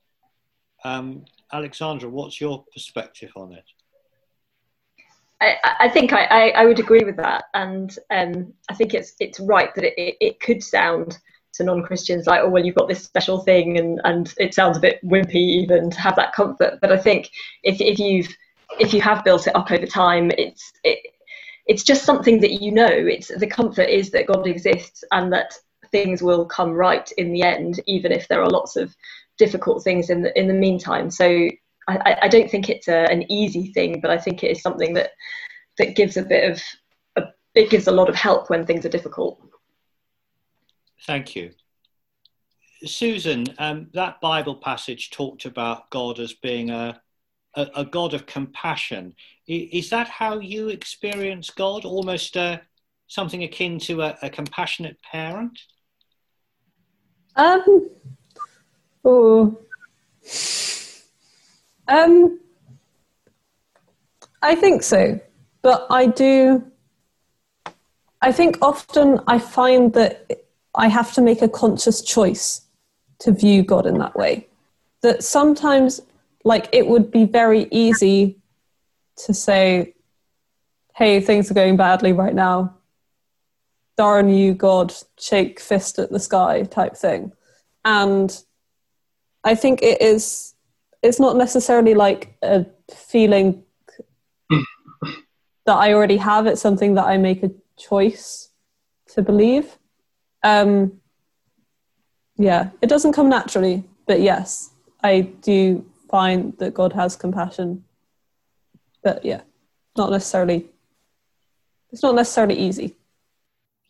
Um, 0.83 1.25
Alexandra, 1.51 2.09
what's 2.09 2.41
your 2.41 2.65
perspective 2.73 3.31
on 3.36 3.53
it? 3.53 3.65
I, 5.43 5.75
I 5.82 5.89
think 5.89 6.13
I, 6.13 6.49
I, 6.49 6.65
would 6.65 6.79
agree 6.79 7.03
with 7.03 7.17
that, 7.17 7.45
and 7.53 7.95
um, 8.10 8.53
I 8.69 8.73
think 8.73 8.93
it's 8.93 9.13
it's 9.19 9.39
right 9.39 9.73
that 9.75 9.84
it, 9.84 9.93
it, 9.97 10.17
it 10.19 10.39
could 10.39 10.63
sound 10.63 11.17
to 11.53 11.63
non-Christians 11.63 12.25
like, 12.25 12.41
oh 12.41 12.49
well, 12.49 12.63
you've 12.63 12.75
got 12.75 12.88
this 12.88 13.03
special 13.03 13.39
thing, 13.39 13.77
and 13.77 14.01
and 14.03 14.34
it 14.38 14.53
sounds 14.53 14.77
a 14.77 14.82
bit 14.82 15.03
wimpy 15.06 15.36
even 15.36 15.89
to 15.89 15.99
have 15.99 16.15
that 16.15 16.34
comfort. 16.34 16.79
But 16.82 16.91
I 16.91 16.97
think 16.97 17.29
if 17.63 17.82
if 17.82 17.99
you've 17.99 18.34
if 18.79 18.93
you 18.93 19.01
have 19.01 19.23
built 19.23 19.47
it 19.47 19.56
up 19.56 19.71
over 19.71 19.86
time, 19.86 20.32
it's 20.38 20.71
it, 20.84 20.99
it's 21.65 21.84
just 21.84 22.06
something 22.06 22.39
that 22.41 22.62
you 22.62 22.71
know. 22.71 22.88
It's 22.89 23.27
the 23.27 23.47
comfort 23.47 23.89
is 23.89 24.12
that 24.12 24.27
God 24.27 24.47
exists 24.47 25.03
and 25.12 25.32
that 25.34 25.53
things 25.91 26.23
will 26.23 26.45
come 26.45 26.71
right 26.71 27.12
in 27.17 27.32
the 27.34 27.43
end, 27.43 27.79
even 27.86 28.12
if 28.12 28.27
there 28.27 28.41
are 28.41 28.49
lots 28.49 28.75
of 28.75 28.95
difficult 29.38 29.84
things 29.84 30.10
in 30.10 30.21
the 30.21 30.38
in 30.39 30.47
the 30.47 30.53
meantime. 30.53 31.12
So 31.12 31.49
I, 31.88 32.17
I 32.24 32.28
don't 32.28 32.50
think 32.50 32.69
it's 32.69 32.88
a, 32.88 33.06
an 33.12 33.30
easy 33.32 33.72
thing, 33.74 34.00
but 34.00 34.12
I 34.12 34.17
think 34.17 34.43
it 34.43 34.52
is 34.52 34.62
something 34.62 34.93
that 34.93 35.12
that 35.78 35.96
gives 35.96 36.17
a 36.17 36.24
bit 36.24 36.52
of 36.52 36.62
a, 37.15 37.30
it 37.56 37.69
gives 37.69 37.88
a 37.88 37.91
lot 37.91 38.10
of 38.10 38.15
help 38.15 38.50
when 38.50 38.65
things 38.65 38.86
are 38.86 38.89
difficult. 38.89 39.39
Thank 41.06 41.36
you. 41.36 41.52
Susan, 42.86 43.46
um, 43.60 43.88
that 43.93 44.19
Bible 44.22 44.56
passage 44.56 45.10
talked 45.10 45.46
about 45.46 45.89
God 45.89 46.19
as 46.19 46.34
being 46.34 46.69
a, 46.69 47.02
a, 47.56 47.67
a 47.78 47.86
God 47.86 48.13
of 48.13 48.26
compassion. 48.26 49.13
Is 49.48 49.89
that 49.89 50.10
how 50.10 50.39
you 50.39 50.69
experience 50.69 51.50
God? 51.50 51.86
Almost 51.86 52.36
uh, 52.36 52.60
something 53.08 53.43
akin 53.43 53.80
to 53.80 54.02
a, 54.02 54.17
a 54.22 54.30
compassionate 54.30 54.98
parent? 55.02 55.58
Um, 57.36 57.89
oh, 59.06 59.60
um, 61.88 62.39
I 64.41 64.56
think 64.56 64.84
so, 64.84 65.19
but 65.62 65.88
I 65.89 66.08
do. 66.08 66.63
I 68.22 68.32
think 68.32 68.58
often 68.62 69.19
I 69.28 69.39
find 69.39 69.93
that 69.93 70.46
I 70.76 70.88
have 70.88 71.13
to 71.13 71.22
make 71.22 71.41
a 71.41 71.50
conscious 71.50 72.02
choice 72.02 72.62
to 73.19 73.32
view 73.32 73.63
God 73.63 73.86
in 73.86 73.98
that 74.00 74.15
way. 74.15 74.48
That 75.02 75.24
sometimes, 75.24 76.02
like, 76.43 76.69
it 76.72 76.88
would 76.88 77.12
be 77.12 77.26
very 77.26 77.67
easy 77.72 78.38
to 79.17 79.34
say, 79.34 79.93
hey, 80.96 81.19
things 81.22 81.52
are 81.52 81.54
going 81.54 81.78
badly 81.78 82.13
right 82.13 82.34
now. 82.34 82.76
Darn 83.98 84.30
you, 84.30 84.54
God, 84.54 84.93
shake 85.19 85.60
fist 85.60 86.00
at 86.00 86.12
the 86.12 86.19
sky 86.19 86.63
type 86.63 86.96
thing. 86.96 87.32
And 87.86 88.36
I 89.43 89.56
think 89.56 89.82
it 89.82 90.02
is, 90.02 90.53
it's 91.04 91.20
not 91.20 91.36
necessarily 91.36 91.94
like 91.94 92.36
a 92.42 92.66
feeling 92.92 93.63
that 95.66 95.76
I 95.76 95.94
already 95.94 96.18
have, 96.18 96.48
it's 96.48 96.62
something 96.62 96.96
that 96.96 97.06
I 97.06 97.18
make 97.18 97.44
a 97.44 97.52
choice 97.78 98.50
to 99.10 99.22
believe. 99.22 99.78
Um, 100.44 101.02
yeah, 102.38 102.70
it 102.82 102.88
doesn't 102.88 103.13
come 103.13 103.30
naturally, 103.30 103.84
but 104.08 104.22
yes, 104.22 104.72
I 105.04 105.22
do 105.22 105.86
find 106.10 106.58
that 106.58 106.74
God 106.74 106.94
has 106.94 107.16
compassion. 107.16 107.84
But 109.04 109.24
yeah, 109.26 109.42
not 109.98 110.10
necessarily. 110.10 110.70
It's 111.92 112.02
not 112.02 112.16
necessarily 112.16 112.56
easy. 112.56 112.96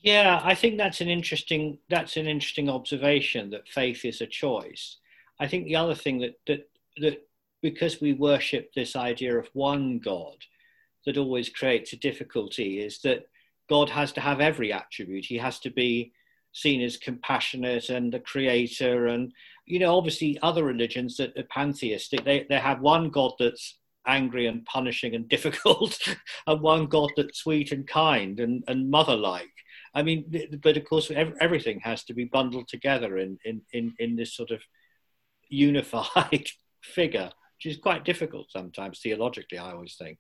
Yeah, 0.02 0.42
I 0.44 0.56
think 0.56 0.78
that's 0.78 1.00
an 1.00 1.08
interesting 1.08 1.78
that's 1.90 2.18
an 2.18 2.28
interesting 2.28 2.70
observation 2.70 3.52
that 3.52 3.70
faith 3.70 4.04
is 4.04 4.20
a 4.20 4.28
choice. 4.28 4.98
I 5.40 5.48
think 5.48 5.66
the 5.66 5.78
other 5.78 5.96
thing 5.96 6.20
that 6.20 6.40
that 6.48 6.68
that 6.98 7.28
because 7.62 8.02
we 8.02 8.14
worship 8.14 8.74
this 8.74 8.96
idea 8.96 9.38
of 9.38 9.50
one 9.54 10.00
God, 10.00 10.38
that 11.06 11.18
always 11.18 11.50
creates 11.50 11.94
a 11.94 11.98
difficulty 11.98 12.80
is 12.80 13.00
that 13.00 13.26
God 13.70 13.90
has 13.90 14.12
to 14.14 14.22
have 14.22 14.40
every 14.40 14.72
attribute. 14.72 15.26
He 15.26 15.38
has 15.38 15.60
to 15.60 15.70
be 15.70 16.14
seen 16.54 16.82
as 16.82 16.98
compassionate 16.98 17.90
and 17.90 18.14
the 18.14 18.20
creator, 18.20 19.08
and 19.08 19.32
you 19.66 19.80
know, 19.80 19.98
obviously 19.98 20.38
other 20.42 20.64
religions 20.64 21.18
that 21.18 21.38
are 21.38 21.44
pantheistic, 21.50 22.24
they 22.24 22.46
they 22.50 22.60
have 22.60 22.82
one 22.82 23.10
God 23.10 23.34
that's 23.40 23.80
angry 24.06 24.48
and 24.48 24.66
punishing 24.66 25.16
and 25.16 25.28
difficult, 25.36 25.98
and 26.48 26.62
one 26.62 26.88
God 26.88 27.12
that's 27.16 27.40
sweet 27.40 27.72
and 27.72 27.88
kind 27.88 28.40
and, 28.40 28.64
and 28.68 28.90
mother 28.92 29.16
like. 29.16 29.50
I 29.96 30.04
mean, 30.04 30.26
but 30.62 30.78
of 30.78 30.86
course, 30.86 31.12
everything 31.12 31.80
has 31.82 32.04
to 32.06 32.14
be 32.14 32.26
bundled 32.26 32.68
together 32.68 33.18
in, 33.20 33.38
in, 33.46 33.62
in, 33.72 33.94
in 34.00 34.16
this 34.16 34.36
sort 34.36 34.50
of 34.50 34.62
unified 35.50 36.48
figure, 36.84 37.32
which 37.58 37.74
is 37.74 37.82
quite 37.82 38.06
difficult 38.06 38.52
sometimes 38.52 39.00
theologically, 39.00 39.58
I 39.58 39.72
always 39.72 39.96
think. 39.96 40.20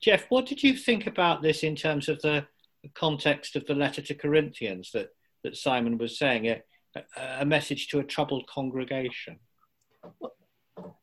Jeff, 0.00 0.26
what 0.28 0.46
did 0.46 0.62
you 0.62 0.76
think 0.76 1.06
about 1.06 1.42
this 1.42 1.62
in 1.62 1.76
terms 1.76 2.08
of 2.08 2.20
the, 2.22 2.46
context 2.94 3.54
of 3.54 3.64
the 3.66 3.74
letter 3.76 4.02
to 4.02 4.12
Corinthians 4.12 4.90
that, 4.92 5.10
that 5.44 5.56
Simon 5.56 5.98
was 5.98 6.18
saying, 6.18 6.48
a, 6.48 6.60
a 7.38 7.44
message 7.44 7.86
to 7.86 8.00
a 8.00 8.04
troubled 8.04 8.44
congregation? 8.48 9.38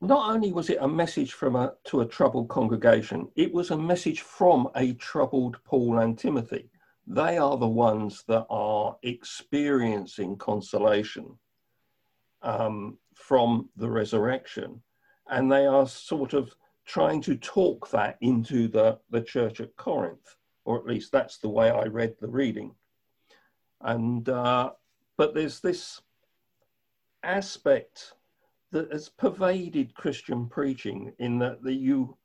Not 0.02 0.30
only 0.30 0.52
was 0.52 0.69
it 0.69 0.80
a 0.82 0.88
message 0.89 1.32
from 1.32 1.56
a, 1.56 1.75
to 1.86 2.02
a 2.02 2.06
troubled 2.06 2.49
congregation, 2.49 3.30
it 3.38 3.54
was 3.54 3.71
a 3.71 3.78
message 3.78 4.19
from 4.19 4.67
a 4.75 4.91
troubled 4.95 5.56
Paul 5.63 5.99
and 5.99 6.19
Timothy 6.19 6.69
they 7.10 7.39
are 7.39 7.58
the 7.58 7.67
ones 7.67 8.23
that 8.28 8.45
are 8.52 8.95
experiencing 9.02 10.38
consolation 10.38 11.38
um, 12.43 12.99
from 13.20 13.70
the 13.76 13.90
resurrection. 13.90 14.82
And 15.30 15.52
they 15.52 15.66
are 15.66 15.88
sort 15.88 16.34
of 16.34 16.56
trying 16.86 17.22
to 17.22 17.36
talk 17.36 17.92
that 17.92 18.18
into 18.22 18.68
the, 18.68 18.98
the 19.12 19.22
church 19.22 19.62
at 19.62 19.76
Corinth, 19.76 20.36
or 20.66 20.80
at 20.80 20.86
least 20.86 21.12
that's 21.12 21.38
the 21.38 21.50
way 21.50 21.70
I 21.70 21.84
read 21.84 22.16
the 22.20 22.28
reading. 22.28 22.74
And, 23.82 24.28
uh, 24.28 24.72
but 25.18 25.36
there's 25.36 25.60
this 25.60 26.02
aspect 27.22 28.14
that 28.72 28.92
has 28.92 29.10
pervaded 29.10 29.94
Christian 29.94 30.48
preaching 30.48 31.14
in 31.20 31.40
that, 31.40 31.62
that 31.64 31.76
you 31.76 32.18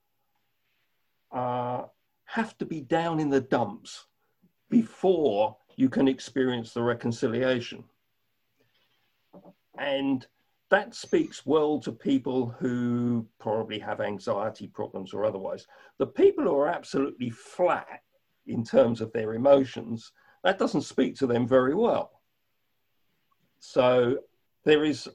uh, 1.32 1.82
have 2.24 2.56
to 2.58 2.64
be 2.64 2.80
down 2.80 3.20
in 3.20 3.28
the 3.28 3.40
dumps 3.40 4.06
before 4.70 5.56
you 5.76 5.88
can 5.88 6.08
experience 6.08 6.72
the 6.72 6.82
reconciliation. 6.82 7.84
And 9.76 10.26
that 10.70 10.94
speaks 10.94 11.44
well 11.44 11.78
to 11.80 11.92
people 11.92 12.48
who 12.58 13.26
probably 13.38 13.78
have 13.78 14.00
anxiety 14.00 14.66
problems 14.66 15.12
or 15.12 15.24
otherwise. 15.24 15.66
The 15.98 16.06
people 16.06 16.44
who 16.44 16.56
are 16.56 16.68
absolutely 16.68 17.30
flat 17.30 18.02
in 18.46 18.64
terms 18.64 19.00
of 19.00 19.12
their 19.12 19.34
emotions, 19.34 20.12
that 20.42 20.58
doesn't 20.58 20.82
speak 20.82 21.16
to 21.16 21.26
them 21.26 21.46
very 21.46 21.74
well. 21.74 22.20
So 23.60 24.18
there 24.64 24.84
is 24.84 25.08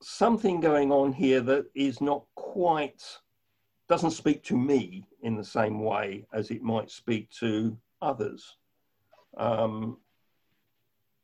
something 0.00 0.60
going 0.60 0.92
on 0.92 1.12
here 1.12 1.40
that 1.40 1.66
is 1.74 2.00
not 2.00 2.24
quite, 2.34 3.02
doesn't 3.88 4.12
speak 4.12 4.44
to 4.44 4.56
me 4.56 5.04
in 5.22 5.36
the 5.36 5.44
same 5.44 5.82
way 5.82 6.26
as 6.32 6.50
it 6.50 6.62
might 6.62 6.90
speak 6.90 7.30
to 7.40 7.76
others. 8.02 8.56
Um, 9.36 9.98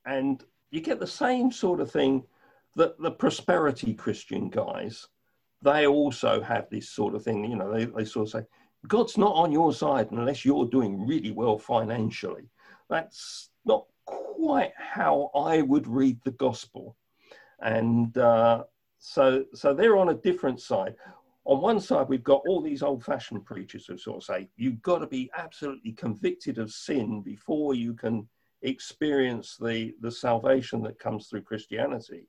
and 0.06 0.44
you 0.70 0.80
get 0.80 1.00
the 1.00 1.06
same 1.06 1.52
sort 1.52 1.80
of 1.80 1.90
thing 1.90 2.24
that 2.76 3.00
the 3.00 3.10
prosperity 3.10 3.94
Christian 3.94 4.50
guys, 4.50 5.06
they 5.62 5.86
also 5.86 6.40
have 6.42 6.68
this 6.70 6.90
sort 6.90 7.14
of 7.14 7.22
thing, 7.22 7.44
you 7.44 7.56
know, 7.56 7.72
they, 7.72 7.84
they 7.84 8.04
sort 8.04 8.26
of 8.26 8.32
say, 8.32 8.46
God's 8.86 9.16
not 9.16 9.34
on 9.34 9.52
your 9.52 9.72
side 9.72 10.08
unless 10.10 10.44
you're 10.44 10.66
doing 10.66 11.06
really 11.06 11.30
well 11.30 11.58
financially. 11.58 12.50
That's 12.90 13.50
not 13.64 13.86
quite 14.04 14.72
how 14.76 15.30
I 15.34 15.62
would 15.62 15.86
read 15.86 16.18
the 16.24 16.32
gospel. 16.32 16.96
And 17.60 18.16
uh, 18.18 18.64
so, 18.98 19.44
so 19.54 19.72
they're 19.72 19.96
on 19.96 20.10
a 20.10 20.14
different 20.14 20.60
side 20.60 20.96
on 21.46 21.60
one 21.60 21.80
side, 21.80 22.08
we've 22.08 22.24
got 22.24 22.42
all 22.46 22.62
these 22.62 22.82
old 22.82 23.04
fashioned 23.04 23.44
preachers 23.44 23.86
who 23.86 23.98
sort 23.98 24.16
of 24.16 24.24
say, 24.24 24.48
you've 24.56 24.80
got 24.80 24.98
to 24.98 25.06
be 25.06 25.30
absolutely 25.36 25.92
convicted 25.92 26.58
of 26.58 26.70
sin 26.70 27.20
before 27.20 27.74
you 27.74 27.92
can 27.92 28.26
experience 28.62 29.56
the, 29.60 29.94
the 30.00 30.10
salvation 30.10 30.82
that 30.82 30.98
comes 30.98 31.26
through 31.26 31.42
Christianity. 31.42 32.26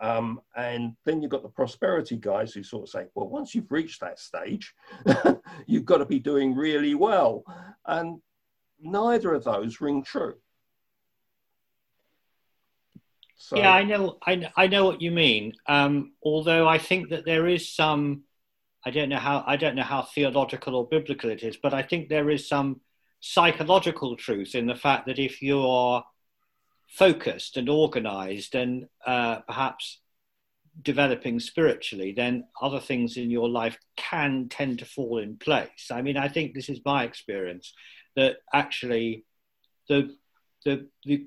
Um, 0.00 0.40
and 0.56 0.94
then 1.04 1.20
you've 1.20 1.30
got 1.30 1.42
the 1.42 1.48
prosperity 1.48 2.16
guys 2.16 2.52
who 2.52 2.62
sort 2.62 2.84
of 2.84 2.88
say, 2.88 3.06
well, 3.14 3.28
once 3.28 3.54
you've 3.54 3.70
reached 3.70 4.00
that 4.00 4.18
stage, 4.18 4.74
you've 5.66 5.84
got 5.84 5.98
to 5.98 6.06
be 6.06 6.18
doing 6.18 6.54
really 6.54 6.94
well. 6.94 7.44
And 7.86 8.20
neither 8.80 9.34
of 9.34 9.44
those 9.44 9.80
ring 9.80 10.02
true. 10.02 10.36
So, 13.36 13.56
yeah, 13.56 13.72
I 13.72 13.84
know, 13.84 14.18
I, 14.26 14.50
I 14.56 14.66
know 14.66 14.84
what 14.84 15.02
you 15.02 15.10
mean. 15.10 15.54
Um, 15.66 16.12
although 16.22 16.66
I 16.68 16.78
think 16.78 17.10
that 17.10 17.24
there 17.24 17.46
is 17.46 17.74
some, 17.74 18.22
I 18.84 18.90
don't 18.90 19.08
know 19.08 19.18
how, 19.18 19.44
I 19.46 19.56
don't 19.56 19.76
know 19.76 19.82
how 19.82 20.02
theological 20.02 20.76
or 20.76 20.86
biblical 20.86 21.30
it 21.30 21.42
is, 21.42 21.56
but 21.56 21.74
I 21.74 21.82
think 21.82 22.08
there 22.08 22.30
is 22.30 22.48
some 22.48 22.80
psychological 23.20 24.16
truth 24.16 24.54
in 24.54 24.66
the 24.66 24.74
fact 24.74 25.06
that 25.06 25.18
if 25.18 25.42
you 25.42 25.66
are 25.66 26.04
focused 26.90 27.56
and 27.56 27.68
organized 27.68 28.54
and 28.54 28.86
uh, 29.06 29.40
perhaps 29.40 30.00
developing 30.82 31.40
spiritually, 31.40 32.12
then 32.12 32.44
other 32.60 32.80
things 32.80 33.16
in 33.16 33.30
your 33.30 33.48
life 33.48 33.78
can 33.96 34.48
tend 34.48 34.78
to 34.78 34.84
fall 34.84 35.18
in 35.18 35.36
place. 35.36 35.90
I 35.90 36.02
mean, 36.02 36.16
I 36.16 36.28
think 36.28 36.54
this 36.54 36.68
is 36.68 36.80
my 36.84 37.04
experience 37.04 37.72
that 38.16 38.36
actually 38.52 39.24
the 39.88 40.16
the 40.64 40.88
the 41.04 41.26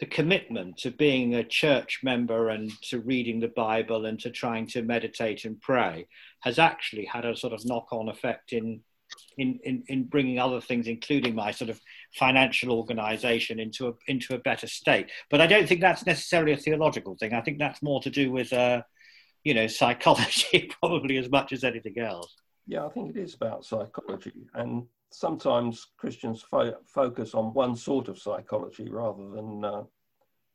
the 0.00 0.06
commitment 0.06 0.78
to 0.78 0.90
being 0.90 1.34
a 1.34 1.44
church 1.44 2.00
member 2.02 2.48
and 2.48 2.70
to 2.82 3.00
reading 3.00 3.40
the 3.40 3.48
Bible 3.48 4.06
and 4.06 4.18
to 4.20 4.30
trying 4.30 4.66
to 4.68 4.82
meditate 4.82 5.44
and 5.44 5.60
pray 5.60 6.06
has 6.40 6.58
actually 6.58 7.04
had 7.04 7.26
a 7.26 7.36
sort 7.36 7.52
of 7.52 7.66
knock-on 7.66 8.08
effect 8.08 8.52
in 8.52 8.80
in, 9.38 9.58
in, 9.64 9.82
in 9.88 10.04
bringing 10.04 10.38
other 10.38 10.60
things, 10.60 10.86
including 10.86 11.34
my 11.34 11.50
sort 11.50 11.70
of 11.70 11.80
financial 12.14 12.72
organization, 12.72 13.60
into 13.60 13.88
a 13.88 13.92
into 14.06 14.34
a 14.34 14.38
better 14.38 14.66
state. 14.66 15.10
But 15.30 15.40
I 15.40 15.46
don't 15.46 15.68
think 15.68 15.80
that's 15.80 16.06
necessarily 16.06 16.52
a 16.52 16.56
theological 16.56 17.16
thing. 17.16 17.34
I 17.34 17.40
think 17.40 17.58
that's 17.58 17.82
more 17.82 18.00
to 18.02 18.10
do 18.10 18.32
with, 18.32 18.52
uh, 18.52 18.82
you 19.44 19.54
know, 19.54 19.66
psychology 19.66 20.70
probably 20.80 21.16
as 21.18 21.30
much 21.30 21.52
as 21.52 21.64
anything 21.64 21.98
else. 21.98 22.34
Yeah, 22.66 22.86
I 22.86 22.90
think 22.90 23.10
it 23.10 23.16
is 23.16 23.34
about 23.34 23.64
psychology, 23.64 24.46
and 24.54 24.86
sometimes 25.10 25.88
Christians 25.96 26.42
fo- 26.42 26.78
focus 26.86 27.34
on 27.34 27.54
one 27.54 27.74
sort 27.76 28.08
of 28.08 28.18
psychology 28.18 28.88
rather 28.88 29.28
than 29.30 29.64
uh, 29.64 29.82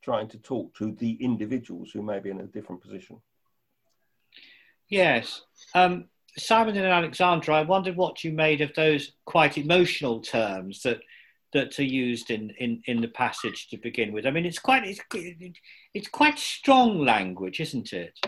trying 0.02 0.28
to 0.28 0.38
talk 0.38 0.74
to 0.76 0.92
the 0.92 1.12
individuals 1.20 1.90
who 1.92 2.02
may 2.02 2.18
be 2.18 2.30
in 2.30 2.40
a 2.40 2.46
different 2.46 2.80
position. 2.80 3.20
Yes. 4.88 5.42
Um, 5.74 6.06
Simon 6.38 6.76
and 6.76 6.86
Alexandra, 6.86 7.56
I 7.56 7.62
wondered 7.62 7.96
what 7.96 8.22
you 8.22 8.32
made 8.32 8.60
of 8.60 8.72
those 8.74 9.12
quite 9.24 9.58
emotional 9.58 10.20
terms 10.20 10.82
that 10.82 11.00
that 11.52 11.78
are 11.78 11.84
used 11.84 12.30
in, 12.30 12.50
in, 12.58 12.82
in 12.86 13.00
the 13.00 13.08
passage 13.08 13.68
to 13.68 13.78
begin 13.78 14.12
with. 14.12 14.26
I 14.26 14.30
mean, 14.30 14.44
it's 14.44 14.58
quite 14.58 14.84
it's, 14.84 15.00
it's 15.94 16.08
quite 16.08 16.38
strong 16.38 17.04
language, 17.04 17.60
isn't 17.60 17.92
it? 17.92 18.18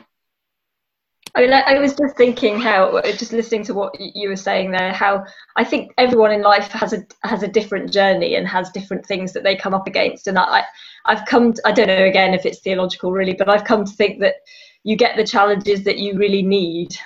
I 1.35 1.43
mean, 1.43 1.53
I, 1.53 1.79
was 1.79 1.95
just 1.95 2.17
thinking 2.17 2.59
how, 2.59 3.01
just 3.03 3.33
listening 3.33 3.63
to 3.65 3.75
what 3.75 3.95
you 4.01 4.29
were 4.29 4.37
saying 4.37 4.71
there, 4.71 4.93
how 4.93 5.25
I 5.57 5.65
think 5.65 5.93
everyone 5.99 6.33
in 6.33 6.43
life 6.43 6.69
has 6.69 6.93
a 6.93 7.05
has 7.23 7.43
a 7.43 7.49
different 7.49 7.93
journey 7.93 8.37
and 8.37 8.49
has 8.49 8.71
different 8.71 9.05
things 9.05 9.33
that 9.35 9.43
they 9.43 9.55
come 9.55 9.75
up 9.75 9.87
against. 9.87 10.27
And 10.27 10.39
I, 10.39 10.65
I've 11.05 11.27
come, 11.27 11.53
to, 11.53 11.63
I 11.67 11.73
don't 11.73 11.89
know 11.89 12.05
again 12.05 12.35
if 12.35 12.47
it's 12.47 12.61
theological 12.61 13.13
really, 13.13 13.35
but 13.35 13.49
I've 13.49 13.65
come 13.65 13.85
to 13.85 13.93
think 13.93 14.21
that 14.21 14.37
you 14.85 14.97
get 14.97 15.17
the 15.17 15.27
challenges 15.27 15.85
that 15.85 15.99
you 15.99 16.17
really 16.17 16.43
need 16.43 16.97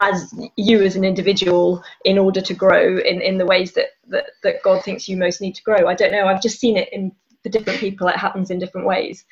as 0.00 0.32
you 0.56 0.82
as 0.82 0.96
an 0.96 1.04
individual 1.04 1.82
in 2.04 2.18
order 2.18 2.40
to 2.40 2.54
grow 2.54 2.98
in, 2.98 3.20
in 3.20 3.38
the 3.38 3.46
ways 3.46 3.72
that, 3.72 3.86
that 4.08 4.26
that 4.42 4.62
God 4.62 4.84
thinks 4.84 5.08
you 5.08 5.16
most 5.16 5.40
need 5.40 5.54
to 5.54 5.62
grow. 5.62 5.88
I 5.88 5.94
don't 5.94 6.12
know. 6.12 6.26
I've 6.26 6.42
just 6.42 6.60
seen 6.60 6.76
it 6.76 6.88
in 6.92 7.12
for 7.42 7.48
different 7.48 7.78
people. 7.80 8.08
It 8.08 8.16
happens 8.16 8.50
in 8.50 8.58
different 8.58 8.86
ways. 8.86 9.24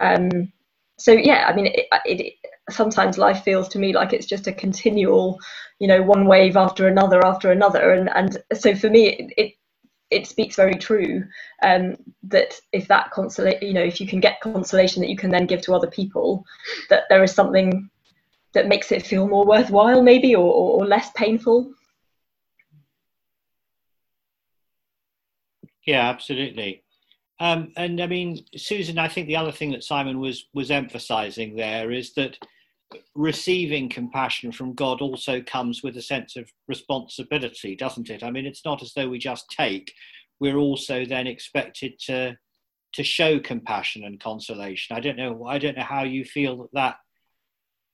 Um, 0.00 0.52
so 0.98 1.12
yeah, 1.12 1.46
I 1.48 1.54
mean, 1.54 1.66
it, 1.66 1.86
it, 2.04 2.34
sometimes 2.70 3.18
life 3.18 3.42
feels 3.42 3.68
to 3.68 3.78
me 3.78 3.92
like 3.92 4.12
it's 4.12 4.26
just 4.26 4.46
a 4.46 4.52
continual, 4.52 5.38
you 5.78 5.88
know, 5.88 6.02
one 6.02 6.26
wave 6.26 6.56
after 6.56 6.86
another 6.86 7.24
after 7.24 7.50
another, 7.50 7.92
and 7.92 8.08
and 8.10 8.38
so 8.54 8.74
for 8.74 8.88
me, 8.88 9.08
it, 9.08 9.34
it 9.36 9.54
it 10.14 10.26
speaks 10.26 10.56
very 10.56 10.74
true 10.74 11.24
um, 11.62 11.96
that 12.22 12.54
if 12.72 12.86
that 12.88 13.10
consolation, 13.10 13.66
you 13.66 13.74
know, 13.74 13.82
if 13.82 14.00
you 14.00 14.06
can 14.06 14.20
get 14.20 14.40
consolation 14.40 15.02
that 15.02 15.10
you 15.10 15.16
can 15.16 15.30
then 15.30 15.46
give 15.46 15.60
to 15.62 15.74
other 15.74 15.90
people, 15.90 16.44
that 16.88 17.04
there 17.08 17.24
is 17.24 17.32
something 17.32 17.90
that 18.52 18.68
makes 18.68 18.92
it 18.92 19.04
feel 19.04 19.26
more 19.26 19.44
worthwhile, 19.44 20.02
maybe, 20.02 20.34
or, 20.34 20.52
or 20.52 20.86
less 20.86 21.10
painful. 21.16 21.72
Yeah, 25.84 26.08
absolutely. 26.08 26.84
Um, 27.40 27.72
and 27.76 28.00
I 28.00 28.06
mean, 28.06 28.44
Susan, 28.56 28.98
I 28.98 29.08
think 29.08 29.26
the 29.26 29.36
other 29.36 29.52
thing 29.52 29.72
that 29.72 29.82
Simon 29.82 30.20
was 30.20 30.46
was 30.54 30.70
emphasising 30.70 31.56
there 31.56 31.90
is 31.90 32.14
that 32.14 32.38
receiving 33.14 33.88
compassion 33.88 34.52
from 34.52 34.74
God 34.74 35.00
also 35.00 35.40
comes 35.40 35.82
with 35.82 35.96
a 35.96 36.02
sense 36.02 36.36
of 36.36 36.50
responsibility, 36.68 37.76
doesn't 37.76 38.10
it? 38.10 38.22
I 38.22 38.30
mean, 38.30 38.46
it's 38.46 38.64
not 38.64 38.82
as 38.82 38.92
though 38.94 39.08
we 39.08 39.18
just 39.18 39.50
take; 39.50 39.92
we're 40.40 40.58
also 40.58 41.04
then 41.04 41.26
expected 41.26 41.98
to 42.06 42.36
to 42.94 43.02
show 43.02 43.40
compassion 43.40 44.04
and 44.04 44.20
consolation. 44.20 44.96
I 44.96 45.00
don't 45.00 45.16
know. 45.16 45.46
I 45.46 45.58
don't 45.58 45.76
know 45.76 45.84
how 45.84 46.04
you 46.04 46.24
feel 46.24 46.56
that 46.58 46.72
that 46.74 46.96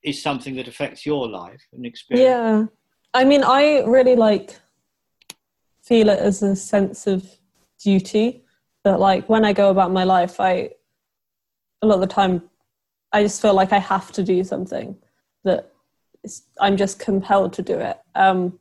is 0.02 0.22
something 0.22 0.56
that 0.56 0.68
affects 0.68 1.06
your 1.06 1.28
life 1.28 1.62
and 1.72 1.86
experience. 1.86 2.28
Yeah, 2.28 2.66
I 3.14 3.24
mean, 3.24 3.42
I 3.42 3.80
really 3.80 4.16
like 4.16 4.58
feel 5.82 6.08
it 6.08 6.18
as 6.18 6.42
a 6.42 6.54
sense 6.54 7.06
of 7.06 7.26
duty 7.82 8.44
that 8.84 9.00
like 9.00 9.28
when 9.28 9.44
I 9.44 9.52
go 9.52 9.70
about 9.70 9.92
my 9.92 10.04
life, 10.04 10.40
I 10.40 10.70
a 11.82 11.86
lot 11.86 11.94
of 11.94 12.00
the 12.00 12.06
time 12.06 12.49
I 13.12 13.22
just 13.22 13.42
feel 13.42 13.54
like 13.54 13.72
I 13.72 13.78
have 13.78 14.12
to 14.12 14.22
do 14.22 14.44
something 14.44 14.96
that 15.44 15.72
I'm 16.60 16.76
just 16.76 16.98
compelled 16.98 17.52
to 17.54 17.62
do 17.62 17.78
it, 17.78 17.98
um, 18.14 18.58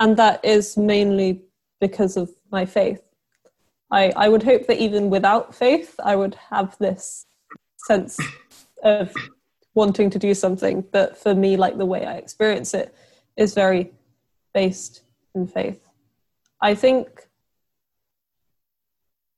and 0.00 0.16
that 0.16 0.44
is 0.44 0.76
mainly 0.76 1.42
because 1.80 2.16
of 2.16 2.30
my 2.50 2.64
faith. 2.64 3.02
I 3.90 4.12
I 4.16 4.28
would 4.28 4.42
hope 4.42 4.66
that 4.66 4.78
even 4.78 5.10
without 5.10 5.54
faith, 5.54 5.94
I 6.02 6.16
would 6.16 6.36
have 6.50 6.76
this 6.78 7.26
sense 7.76 8.18
of 8.82 9.12
wanting 9.74 10.08
to 10.10 10.18
do 10.18 10.34
something, 10.34 10.84
but 10.92 11.16
for 11.16 11.34
me, 11.34 11.56
like 11.56 11.76
the 11.76 11.86
way 11.86 12.06
I 12.06 12.14
experience 12.14 12.74
it 12.74 12.94
is 13.36 13.54
very 13.54 13.92
based 14.52 15.02
in 15.34 15.46
faith. 15.46 15.80
I 16.60 16.74
think 16.74 17.28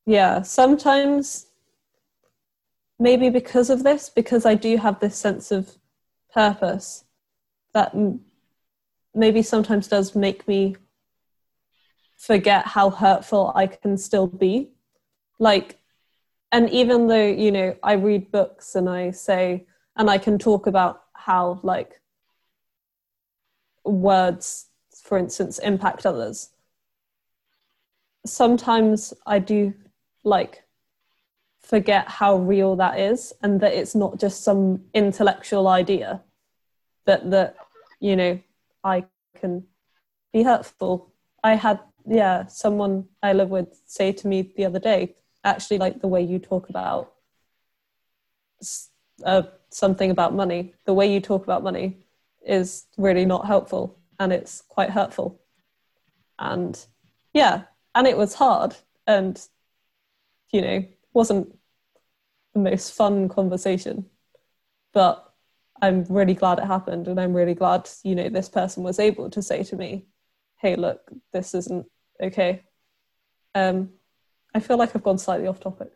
yeah, 0.07 0.43
sometimes 0.43 1.46
maybe 2.99 3.31
because 3.31 3.71
of 3.71 3.83
this, 3.83 4.09
because 4.09 4.47
I 4.47 4.55
do 4.55 4.77
have 4.79 5.01
this 5.01 5.17
sense 5.17 5.51
of 5.51 5.77
purpose 6.33 7.05
that 7.73 7.95
m- 7.95 8.21
maybe 9.15 9.43
sometimes 9.43 9.89
does 9.89 10.15
make 10.15 10.47
me 10.49 10.77
forget 12.17 12.67
how 12.67 12.91
hurtful 12.91 13.53
I 13.55 13.67
can 13.67 13.99
still 13.99 14.27
be. 14.27 14.71
Like, 15.39 15.79
and 16.53 16.71
even 16.71 17.09
though, 17.09 17.27
you 17.27 17.53
know, 17.53 17.77
I 17.83 17.95
read 17.95 18.31
books 18.33 18.75
and 18.75 18.89
I 18.89 19.11
say, 19.11 19.67
and 19.97 20.09
I 20.11 20.19
can 20.19 20.39
talk 20.39 20.67
about 20.67 21.03
how, 21.13 21.61
like, 21.63 22.01
words, 23.85 24.67
for 25.03 25.19
instance, 25.19 25.59
impact 25.59 26.07
others. 26.07 26.51
Sometimes 28.25 29.15
I 29.27 29.39
do 29.39 29.75
like 30.25 30.66
forget 31.67 32.09
how 32.09 32.37
real 32.37 32.77
that 32.77 32.99
is 32.99 33.33
and 33.43 33.61
that 33.61 33.75
it's 33.75 33.95
not 33.95 34.21
just 34.21 34.45
some 34.45 34.81
intellectual 34.95 35.67
idea 35.67 36.23
but 37.05 37.29
that 37.31 37.57
you 37.99 38.15
know 38.15 38.39
i 38.85 39.05
can 39.41 39.65
be 40.33 40.43
hurtful. 40.43 41.13
I 41.43 41.55
had 41.55 41.81
yeah 42.07 42.47
someone 42.47 43.07
i 43.23 43.33
live 43.33 43.51
with 43.51 43.69
say 43.87 44.13
to 44.13 44.29
me 44.29 44.53
the 44.57 44.65
other 44.65 44.79
day 44.79 45.17
actually 45.43 45.79
like 45.79 46.01
the 46.01 46.09
way 46.09 46.23
you 46.23 46.39
talk 46.39 46.69
about 46.69 47.13
uh, 49.25 49.43
something 49.71 50.11
about 50.13 50.35
money 50.35 50.73
the 50.85 50.95
way 50.95 51.13
you 51.13 51.21
talk 51.21 51.43
about 51.43 51.65
money 51.65 51.99
is 52.47 52.85
really 52.97 53.27
not 53.27 53.47
helpful 53.47 53.99
and 54.21 54.33
it's 54.33 54.63
quite 54.69 54.91
hurtful. 54.91 55.41
And 56.39 56.79
yeah 57.35 57.65
and 57.95 58.07
it 58.07 58.17
was 58.17 58.35
hard 58.35 58.77
and 59.07 59.37
you 60.53 60.61
know, 60.63 60.85
wasn't 61.17 61.59
the 62.53 62.61
most 62.61 62.93
fun 62.93 63.29
conversation. 63.29 64.05
But 64.93 65.15
I'm 65.81 66.05
really 66.09 66.35
glad 66.35 66.59
it 66.59 66.67
happened. 66.67 67.09
And 67.09 67.19
I'm 67.19 67.35
really 67.35 67.55
glad, 67.55 67.89
you 68.05 68.15
know, 68.15 68.29
this 68.29 68.51
person 68.51 68.83
was 68.83 68.99
able 68.99 69.31
to 69.31 69.41
say 69.41 69.63
to 69.65 69.77
me, 69.77 70.07
hey, 70.59 70.77
look, 70.77 71.01
this 71.33 71.55
isn't 71.55 71.87
okay. 72.23 72.63
Um, 73.55 73.91
I 74.55 74.61
feel 74.61 74.77
like 74.77 74.95
I've 74.95 75.03
gone 75.03 75.19
slightly 75.19 75.47
off 75.47 75.59
topic. 75.59 75.93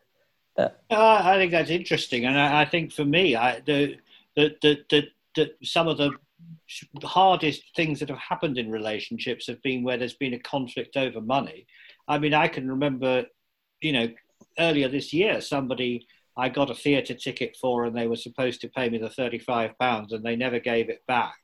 But 0.55 0.83
uh, 0.89 1.21
I 1.23 1.35
think 1.37 1.51
that's 1.51 1.69
interesting. 1.69 2.25
And 2.25 2.37
I, 2.37 2.61
I 2.61 2.65
think 2.65 2.91
for 2.91 3.05
me, 3.05 3.35
I, 3.35 3.59
the, 3.59 3.97
the, 4.35 4.55
the, 4.61 4.79
the, 4.89 5.07
the, 5.35 5.51
some 5.63 5.87
of 5.87 5.97
the 5.97 6.11
hardest 7.03 7.63
things 7.75 7.99
that 7.99 8.09
have 8.09 8.17
happened 8.17 8.57
in 8.57 8.71
relationships 8.71 9.47
have 9.47 9.61
been 9.61 9.83
where 9.83 9.97
there's 9.97 10.13
been 10.13 10.33
a 10.33 10.39
conflict 10.39 10.97
over 10.97 11.21
money. 11.21 11.67
I 12.07 12.17
mean, 12.17 12.33
I 12.33 12.47
can 12.47 12.67
remember, 12.67 13.25
you 13.81 13.93
know, 13.93 14.07
earlier 14.59 14.87
this 14.87 15.13
year, 15.13 15.41
somebody 15.41 16.07
I 16.37 16.49
got 16.49 16.69
a 16.69 16.75
theatre 16.75 17.13
ticket 17.13 17.57
for, 17.59 17.85
and 17.85 17.95
they 17.95 18.07
were 18.07 18.15
supposed 18.15 18.61
to 18.61 18.69
pay 18.69 18.89
me 18.89 18.97
the 18.97 19.09
thirty-five 19.09 19.77
pounds, 19.79 20.13
and 20.13 20.23
they 20.23 20.35
never 20.35 20.59
gave 20.59 20.89
it 20.89 21.05
back. 21.07 21.37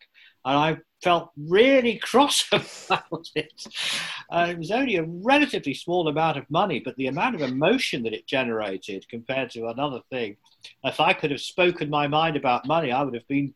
And 0.46 0.58
I 0.58 0.78
felt 1.04 1.32
really 1.38 1.98
cross 1.98 2.46
about 2.52 3.28
it. 3.36 3.52
Uh, 4.32 4.48
it 4.50 4.58
was 4.58 4.72
only 4.72 4.96
a 4.96 5.04
relatively 5.04 5.74
small 5.74 6.08
amount 6.08 6.38
of 6.38 6.50
money, 6.50 6.80
but 6.80 6.96
the 6.96 7.08
amount 7.08 7.36
of 7.36 7.42
emotion 7.42 8.04
that 8.04 8.14
it 8.14 8.28
generated 8.28 9.08
compared 9.10 9.50
to 9.52 9.68
another 9.68 10.00
thing. 10.10 10.38
If 10.84 11.00
I 11.00 11.14
could 11.14 11.32
have 11.32 11.42
spoken 11.42 11.90
my 11.90 12.08
mind 12.08 12.38
about 12.38 12.66
money, 12.66 12.92
I 12.92 13.04
would 13.04 13.14
have 13.14 13.28
been, 13.28 13.54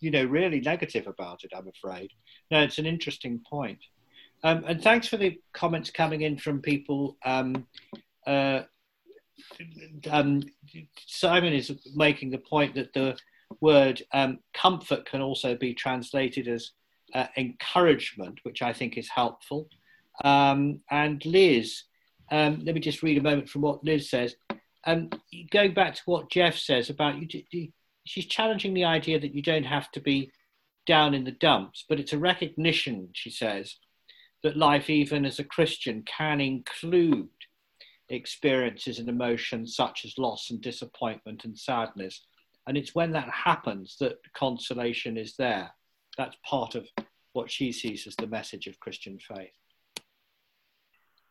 you 0.00 0.10
know, 0.10 0.24
really 0.24 0.60
negative 0.60 1.06
about 1.06 1.44
it. 1.44 1.52
I'm 1.56 1.68
afraid. 1.68 2.10
No, 2.50 2.60
it's 2.60 2.78
an 2.78 2.86
interesting 2.86 3.40
point. 3.48 3.78
Um, 4.44 4.64
and 4.66 4.82
thanks 4.82 5.06
for 5.06 5.16
the 5.16 5.40
comments 5.52 5.90
coming 5.90 6.22
in 6.22 6.36
from 6.36 6.60
people 6.60 7.16
um, 7.24 7.66
uh, 8.26 8.62
um, 10.10 10.42
Simon 11.06 11.52
is 11.52 11.72
making 11.94 12.30
the 12.30 12.38
point 12.38 12.74
that 12.74 12.92
the 12.92 13.16
word 13.60 14.02
um, 14.12 14.38
comfort 14.54 15.06
can 15.06 15.20
also 15.20 15.54
be 15.54 15.74
translated 15.74 16.48
as 16.48 16.70
uh, 17.14 17.26
encouragement, 17.36 18.40
which 18.42 18.62
I 18.62 18.72
think 18.72 18.96
is 18.96 19.08
helpful. 19.08 19.68
Um, 20.24 20.80
and 20.90 21.24
Liz, 21.24 21.82
um, 22.30 22.62
let 22.64 22.74
me 22.74 22.80
just 22.80 23.02
read 23.02 23.18
a 23.18 23.22
moment 23.22 23.48
from 23.48 23.62
what 23.62 23.84
Liz 23.84 24.08
says. 24.08 24.34
Um, 24.84 25.10
going 25.50 25.74
back 25.74 25.94
to 25.94 26.02
what 26.06 26.30
Jeff 26.30 26.56
says 26.56 26.90
about 26.90 27.20
you, 27.20 27.68
she's 28.04 28.26
challenging 28.26 28.74
the 28.74 28.84
idea 28.84 29.20
that 29.20 29.34
you 29.34 29.42
don't 29.42 29.64
have 29.64 29.90
to 29.92 30.00
be 30.00 30.32
down 30.86 31.14
in 31.14 31.24
the 31.24 31.32
dumps, 31.32 31.84
but 31.88 32.00
it's 32.00 32.12
a 32.12 32.18
recognition, 32.18 33.08
she 33.12 33.30
says, 33.30 33.76
that 34.42 34.56
life, 34.56 34.90
even 34.90 35.24
as 35.24 35.38
a 35.38 35.44
Christian, 35.44 36.02
can 36.02 36.40
include 36.40 37.28
experiences 38.08 38.98
and 38.98 39.08
emotions 39.08 39.74
such 39.74 40.04
as 40.04 40.18
loss 40.18 40.50
and 40.50 40.60
disappointment 40.60 41.44
and 41.44 41.58
sadness. 41.58 42.26
And 42.66 42.76
it's 42.76 42.94
when 42.94 43.12
that 43.12 43.28
happens 43.28 43.96
that 44.00 44.18
consolation 44.34 45.16
is 45.16 45.34
there. 45.36 45.70
That's 46.16 46.36
part 46.44 46.74
of 46.74 46.86
what 47.32 47.50
she 47.50 47.72
sees 47.72 48.06
as 48.06 48.14
the 48.16 48.26
message 48.26 48.66
of 48.66 48.78
Christian 48.80 49.18
faith. 49.18 49.50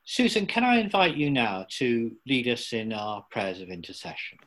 Susan, 0.04 0.46
can 0.46 0.64
I 0.64 0.78
invite 0.78 1.16
you 1.16 1.30
now 1.30 1.66
to 1.78 2.12
lead 2.28 2.48
us 2.48 2.74
in 2.74 2.92
our 2.92 3.24
prayers 3.30 3.62
of 3.62 3.70
intercession? 3.70 4.40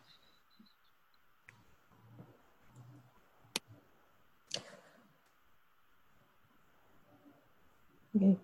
Okay. 8.17 8.37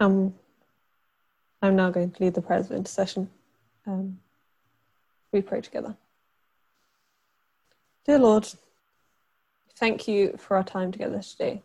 Um, 0.00 0.34
I'm 1.64 1.76
now 1.76 1.88
going 1.88 2.10
to 2.10 2.22
lead 2.22 2.34
the 2.34 2.42
prayers 2.42 2.66
of 2.66 2.72
intercession. 2.72 3.30
Um, 3.86 4.18
we 5.32 5.40
pray 5.40 5.62
together. 5.62 5.96
Dear 8.04 8.18
Lord, 8.18 8.46
thank 9.74 10.06
you 10.06 10.36
for 10.36 10.58
our 10.58 10.62
time 10.62 10.92
together 10.92 11.22
today. 11.22 11.62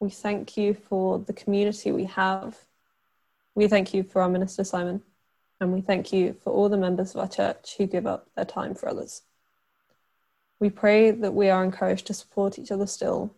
We 0.00 0.08
thank 0.08 0.56
you 0.56 0.72
for 0.72 1.18
the 1.18 1.34
community 1.34 1.92
we 1.92 2.06
have. 2.06 2.56
We 3.54 3.68
thank 3.68 3.92
you 3.92 4.04
for 4.04 4.22
our 4.22 4.28
minister 4.30 4.64
Simon, 4.64 5.02
and 5.60 5.70
we 5.70 5.82
thank 5.82 6.10
you 6.10 6.36
for 6.42 6.50
all 6.50 6.70
the 6.70 6.78
members 6.78 7.14
of 7.14 7.20
our 7.20 7.28
church 7.28 7.74
who 7.76 7.86
give 7.86 8.06
up 8.06 8.30
their 8.34 8.46
time 8.46 8.74
for 8.74 8.88
others. 8.88 9.20
We 10.60 10.70
pray 10.70 11.10
that 11.10 11.34
we 11.34 11.50
are 11.50 11.62
encouraged 11.62 12.06
to 12.06 12.14
support 12.14 12.58
each 12.58 12.72
other 12.72 12.86
still, 12.86 13.34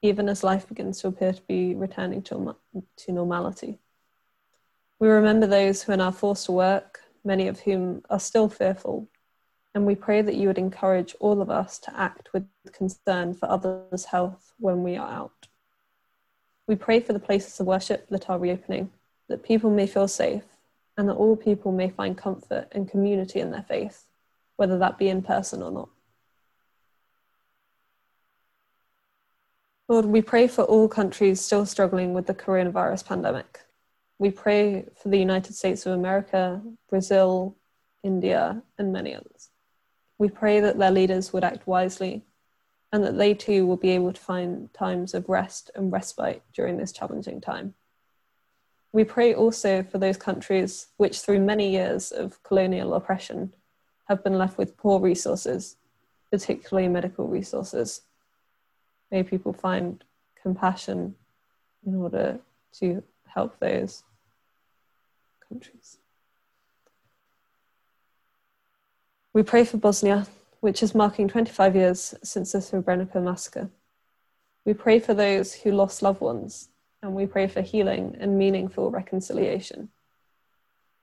even 0.00 0.28
as 0.28 0.44
life 0.44 0.68
begins 0.68 1.00
to 1.00 1.08
appear 1.08 1.32
to 1.32 1.42
be 1.42 1.74
returning 1.74 2.22
to, 2.22 2.54
to 2.98 3.12
normality. 3.12 3.80
We 5.02 5.08
remember 5.08 5.48
those 5.48 5.82
who 5.82 5.90
are 5.90 5.96
now 5.96 6.12
forced 6.12 6.46
to 6.46 6.52
work, 6.52 7.00
many 7.24 7.48
of 7.48 7.58
whom 7.58 8.04
are 8.08 8.20
still 8.20 8.48
fearful, 8.48 9.08
and 9.74 9.84
we 9.84 9.96
pray 9.96 10.22
that 10.22 10.36
you 10.36 10.46
would 10.46 10.58
encourage 10.58 11.16
all 11.18 11.42
of 11.42 11.50
us 11.50 11.80
to 11.80 11.98
act 11.98 12.32
with 12.32 12.46
concern 12.72 13.34
for 13.34 13.50
others' 13.50 14.04
health 14.04 14.52
when 14.60 14.84
we 14.84 14.96
are 14.96 15.10
out. 15.10 15.48
We 16.68 16.76
pray 16.76 17.00
for 17.00 17.12
the 17.12 17.18
places 17.18 17.58
of 17.58 17.66
worship 17.66 18.10
that 18.10 18.30
are 18.30 18.38
reopening, 18.38 18.92
that 19.28 19.42
people 19.42 19.70
may 19.70 19.88
feel 19.88 20.06
safe, 20.06 20.44
and 20.96 21.08
that 21.08 21.16
all 21.16 21.34
people 21.34 21.72
may 21.72 21.90
find 21.90 22.16
comfort 22.16 22.68
and 22.70 22.88
community 22.88 23.40
in 23.40 23.50
their 23.50 23.64
faith, 23.64 24.06
whether 24.54 24.78
that 24.78 24.98
be 24.98 25.08
in 25.08 25.20
person 25.20 25.64
or 25.64 25.72
not. 25.72 25.88
Lord, 29.88 30.04
we 30.04 30.22
pray 30.22 30.46
for 30.46 30.62
all 30.62 30.86
countries 30.86 31.40
still 31.40 31.66
struggling 31.66 32.14
with 32.14 32.28
the 32.28 32.34
coronavirus 32.34 33.04
pandemic. 33.04 33.62
We 34.22 34.30
pray 34.30 34.84
for 34.94 35.08
the 35.08 35.18
United 35.18 35.52
States 35.52 35.84
of 35.84 35.94
America, 35.94 36.62
Brazil, 36.88 37.56
India, 38.04 38.62
and 38.78 38.92
many 38.92 39.16
others. 39.16 39.48
We 40.16 40.28
pray 40.28 40.60
that 40.60 40.78
their 40.78 40.92
leaders 40.92 41.32
would 41.32 41.42
act 41.42 41.66
wisely 41.66 42.22
and 42.92 43.02
that 43.02 43.18
they 43.18 43.34
too 43.34 43.66
will 43.66 43.76
be 43.76 43.90
able 43.90 44.12
to 44.12 44.20
find 44.20 44.72
times 44.72 45.12
of 45.12 45.28
rest 45.28 45.72
and 45.74 45.90
respite 45.90 46.44
during 46.54 46.76
this 46.76 46.92
challenging 46.92 47.40
time. 47.40 47.74
We 48.92 49.02
pray 49.02 49.34
also 49.34 49.82
for 49.82 49.98
those 49.98 50.18
countries 50.18 50.86
which, 50.98 51.20
through 51.20 51.40
many 51.40 51.72
years 51.72 52.12
of 52.12 52.40
colonial 52.44 52.94
oppression, 52.94 53.52
have 54.04 54.22
been 54.22 54.38
left 54.38 54.56
with 54.56 54.76
poor 54.76 55.00
resources, 55.00 55.78
particularly 56.30 56.86
medical 56.86 57.26
resources. 57.26 58.02
May 59.10 59.24
people 59.24 59.52
find 59.52 60.04
compassion 60.40 61.16
in 61.84 61.96
order 61.96 62.38
to 62.74 63.02
help 63.26 63.58
those 63.58 64.04
countries. 65.52 65.98
We 69.34 69.42
pray 69.42 69.64
for 69.64 69.76
Bosnia, 69.76 70.26
which 70.60 70.82
is 70.82 70.94
marking 70.94 71.28
25 71.28 71.76
years 71.76 72.14
since 72.22 72.52
the 72.52 72.58
Srebrenica 72.58 73.22
massacre. 73.22 73.70
We 74.64 74.74
pray 74.74 74.98
for 74.98 75.14
those 75.14 75.54
who 75.54 75.72
lost 75.72 76.02
loved 76.02 76.20
ones, 76.20 76.68
and 77.02 77.14
we 77.14 77.26
pray 77.26 77.48
for 77.48 77.60
healing 77.60 78.16
and 78.20 78.38
meaningful 78.38 78.90
reconciliation. 78.90 79.88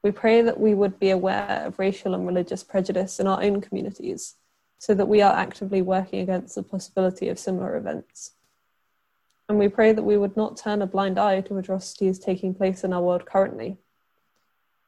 We 0.04 0.12
pray 0.12 0.42
that 0.42 0.60
we 0.60 0.74
would 0.74 0.98
be 0.98 1.10
aware 1.10 1.64
of 1.66 1.78
racial 1.78 2.16
and 2.16 2.26
religious 2.26 2.64
prejudice 2.64 3.20
in 3.20 3.28
our 3.28 3.44
own 3.44 3.62
communities 3.62 4.36
so 4.78 4.94
that 4.94 5.10
we 5.10 5.22
are 5.22 5.34
actively 5.36 5.82
working 5.82 6.22
against 6.22 6.56
the 6.56 6.64
possibility 6.64 7.28
of 7.28 7.38
similar 7.38 7.76
events. 7.76 8.32
And 9.50 9.60
we 9.60 9.68
pray 9.68 9.92
that 9.92 10.04
we 10.04 10.18
would 10.18 10.38
not 10.38 10.56
turn 10.56 10.82
a 10.82 10.88
blind 10.88 11.20
eye 11.20 11.42
to 11.42 11.58
atrocities 11.58 12.18
taking 12.18 12.54
place 12.54 12.84
in 12.84 12.94
our 12.94 13.02
world 13.02 13.26
currently. 13.26 13.78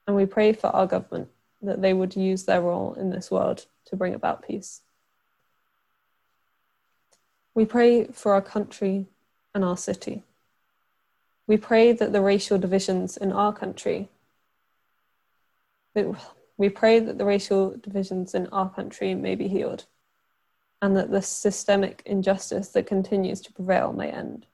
And 0.08 0.16
we 0.16 0.26
pray 0.26 0.54
for 0.54 0.68
our 0.68 0.88
government 0.88 1.30
that 1.62 1.82
they 1.82 1.94
would 1.94 2.16
use 2.16 2.44
their 2.44 2.62
role 2.62 2.94
in 2.94 3.12
this 3.12 3.30
world 3.30 3.66
to 3.86 3.96
bring 3.96 4.14
about 4.14 4.46
peace. 4.46 4.82
We 7.54 7.66
pray 7.66 8.06
for 8.06 8.34
our 8.34 8.42
country 8.42 9.08
and 9.54 9.64
our 9.64 9.78
city. 9.78 10.24
We 11.48 11.58
pray 11.58 11.92
that 11.92 12.14
the 12.14 12.22
racial 12.22 12.58
divisions 12.58 13.18
in 13.18 13.32
our 13.32 13.52
country, 13.52 14.10
we 16.58 16.70
pray 16.70 17.00
that 17.00 17.18
the 17.18 17.26
racial 17.26 17.76
divisions 17.78 18.34
in 18.34 18.48
our 18.48 18.70
country 18.70 19.16
may 19.16 19.36
be 19.36 19.48
healed 19.48 19.86
and 20.82 20.96
that 20.96 21.12
the 21.12 21.22
systemic 21.22 22.02
injustice 22.06 22.70
that 22.70 22.88
continues 22.88 23.42
to 23.42 23.54
prevail 23.54 23.92
may 23.92 24.10
end. 24.10 24.46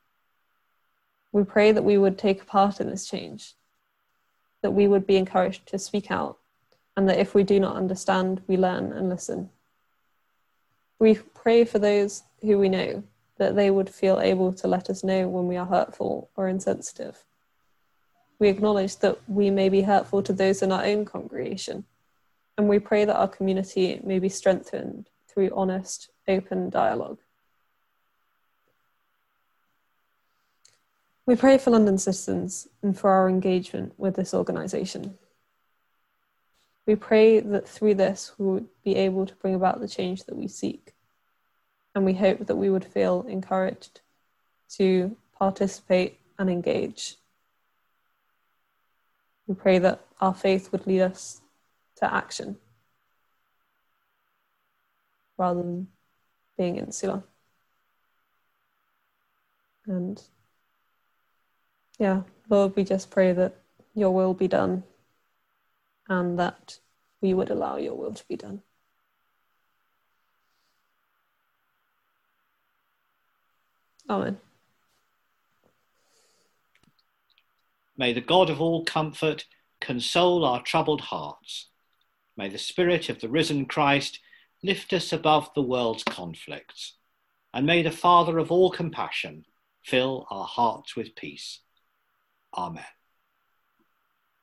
We 1.31 1.43
pray 1.43 1.71
that 1.71 1.83
we 1.83 1.97
would 1.97 2.17
take 2.17 2.47
part 2.47 2.81
in 2.81 2.89
this 2.89 3.07
change, 3.07 3.53
that 4.61 4.71
we 4.71 4.87
would 4.87 5.05
be 5.05 5.17
encouraged 5.17 5.67
to 5.67 5.79
speak 5.79 6.11
out 6.11 6.37
and 6.97 7.07
that 7.07 7.19
if 7.19 7.35
we 7.35 7.43
do 7.43 7.59
not 7.59 7.75
understand, 7.75 8.41
we 8.47 8.57
learn 8.57 8.91
and 8.91 9.07
listen. 9.07 9.49
We 10.99 11.15
pray 11.15 11.63
for 11.63 11.77
those 11.77 12.23
who 12.41 12.57
we 12.57 12.69
know, 12.69 13.03
that 13.37 13.55
they 13.55 13.69
would 13.69 13.89
feel 13.89 14.19
able 14.19 14.51
to 14.53 14.67
let 14.67 14.89
us 14.89 15.03
know 15.03 15.27
when 15.27 15.47
we 15.47 15.57
are 15.57 15.65
hurtful 15.67 16.31
or 16.35 16.47
insensitive. 16.47 17.23
We 18.39 18.49
acknowledge 18.49 18.97
that 18.97 19.19
we 19.27 19.51
may 19.51 19.69
be 19.69 19.83
hurtful 19.83 20.23
to 20.23 20.33
those 20.33 20.63
in 20.63 20.71
our 20.71 20.83
own 20.83 21.05
congregation, 21.05 21.85
and 22.57 22.67
we 22.67 22.79
pray 22.79 23.05
that 23.05 23.15
our 23.15 23.27
community 23.27 24.01
may 24.03 24.17
be 24.17 24.29
strengthened 24.29 25.09
through 25.27 25.51
honest, 25.55 26.09
open 26.27 26.71
dialogue. 26.71 27.19
We 31.27 31.35
pray 31.35 31.57
for 31.57 31.71
London 31.71 31.97
citizens 31.97 32.69
and 32.81 32.97
for 32.97 33.09
our 33.09 33.27
engagement 33.27 33.93
with 33.97 34.15
this 34.15 34.33
organisation. 34.33 35.17
We 36.85 36.95
pray 36.95 37.41
that 37.41 37.67
through 37.67 37.95
this 37.95 38.31
we 38.37 38.45
would 38.45 38.67
be 38.85 38.95
able 38.95 39.25
to 39.25 39.35
bring 39.35 39.53
about 39.53 39.81
the 39.81 39.89
change 39.89 40.23
that 40.23 40.37
we 40.37 40.47
seek. 40.47 40.93
And 41.93 42.05
we 42.05 42.13
hope 42.13 42.45
that 42.45 42.55
we 42.55 42.69
would 42.69 42.85
feel 42.85 43.25
encouraged 43.27 43.99
to 44.77 45.17
participate 45.37 46.17
and 46.39 46.49
engage. 46.49 47.17
We 49.47 49.55
pray 49.55 49.79
that 49.79 49.99
our 50.21 50.33
faith 50.33 50.71
would 50.71 50.87
lead 50.87 51.01
us 51.01 51.41
to 51.97 52.13
action 52.13 52.55
rather 55.37 55.61
than 55.61 55.87
being 56.57 56.77
insular. 56.77 57.21
And 59.85 60.21
yeah, 61.99 62.21
Lord, 62.49 62.75
we 62.75 62.83
just 62.83 63.09
pray 63.09 63.33
that 63.33 63.55
your 63.93 64.11
will 64.11 64.33
be 64.33 64.47
done 64.47 64.83
and 66.07 66.37
that 66.39 66.79
we 67.21 67.33
would 67.33 67.49
allow 67.49 67.77
your 67.77 67.95
will 67.95 68.13
to 68.13 68.27
be 68.27 68.35
done. 68.35 68.61
Amen. 74.09 74.37
May 77.97 78.13
the 78.13 78.21
God 78.21 78.49
of 78.49 78.61
all 78.61 78.85
comfort 78.85 79.45
console 79.81 80.45
our 80.45 80.61
troubled 80.61 81.01
hearts. 81.01 81.67
May 82.37 82.47
the 82.47 82.59
Spirit 82.59 83.09
of 83.09 83.19
the 83.19 83.27
risen 83.27 83.65
Christ 83.65 84.19
lift 84.63 84.93
us 84.93 85.11
above 85.11 85.49
the 85.55 85.61
world's 85.63 86.03
conflicts. 86.03 86.93
And 87.53 87.65
may 87.65 87.81
the 87.81 87.91
Father 87.91 88.37
of 88.37 88.51
all 88.51 88.69
compassion 88.69 89.45
fill 89.83 90.27
our 90.29 90.45
hearts 90.45 90.95
with 90.95 91.15
peace. 91.15 91.61
Amen. 92.53 92.96